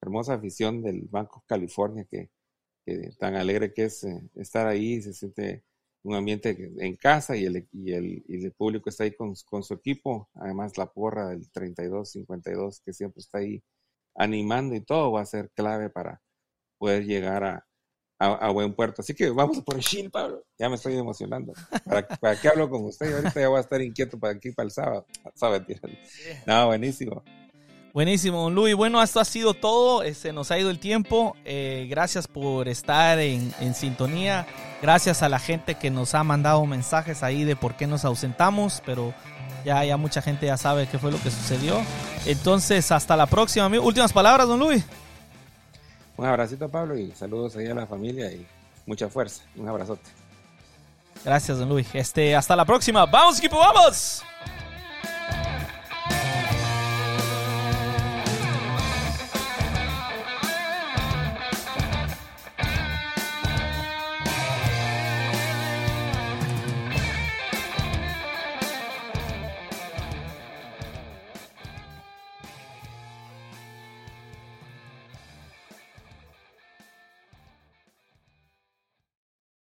[0.00, 2.30] hermosa afición del Banco California, que,
[2.84, 5.64] que tan alegre que es eh, estar ahí, se siente
[6.06, 9.64] un ambiente en casa y el, y el, y el público está ahí con, con,
[9.64, 10.30] su equipo.
[10.34, 13.60] Además, la porra del 32-52 que siempre está ahí
[14.14, 16.22] animando y todo va a ser clave para
[16.78, 17.66] poder llegar a,
[18.20, 19.02] a, buen puerto.
[19.02, 20.44] Así que vamos por el Shield, Pablo.
[20.56, 21.52] Ya me estoy emocionando.
[21.84, 23.12] ¿Para, ¿Para qué hablo con usted?
[23.12, 25.06] Ahorita ya voy a estar inquieto para aquí, para el sábado.
[25.34, 25.66] ¿Sabe?
[26.46, 27.24] No, buenísimo.
[27.96, 28.74] Buenísimo, don Luis.
[28.74, 30.02] Bueno, esto ha sido todo.
[30.12, 31.34] Se nos ha ido el tiempo.
[31.46, 34.46] Eh, gracias por estar en, sintonía.
[34.82, 38.82] Gracias a la gente que nos ha mandado mensajes ahí de por qué nos ausentamos,
[38.84, 39.14] pero
[39.64, 41.80] ya, ya mucha gente ya sabe qué fue lo que sucedió.
[42.26, 43.86] Entonces, hasta la próxima, amigo.
[43.86, 44.84] Últimas palabras, don Luis.
[46.18, 48.46] Un abracito, Pablo, y saludos ahí a la familia y
[48.84, 49.42] mucha fuerza.
[49.56, 50.10] Un abrazote.
[51.24, 51.88] Gracias, don Luis.
[51.94, 53.06] Este, hasta la próxima.
[53.06, 54.22] ¡Vamos, equipo, vamos!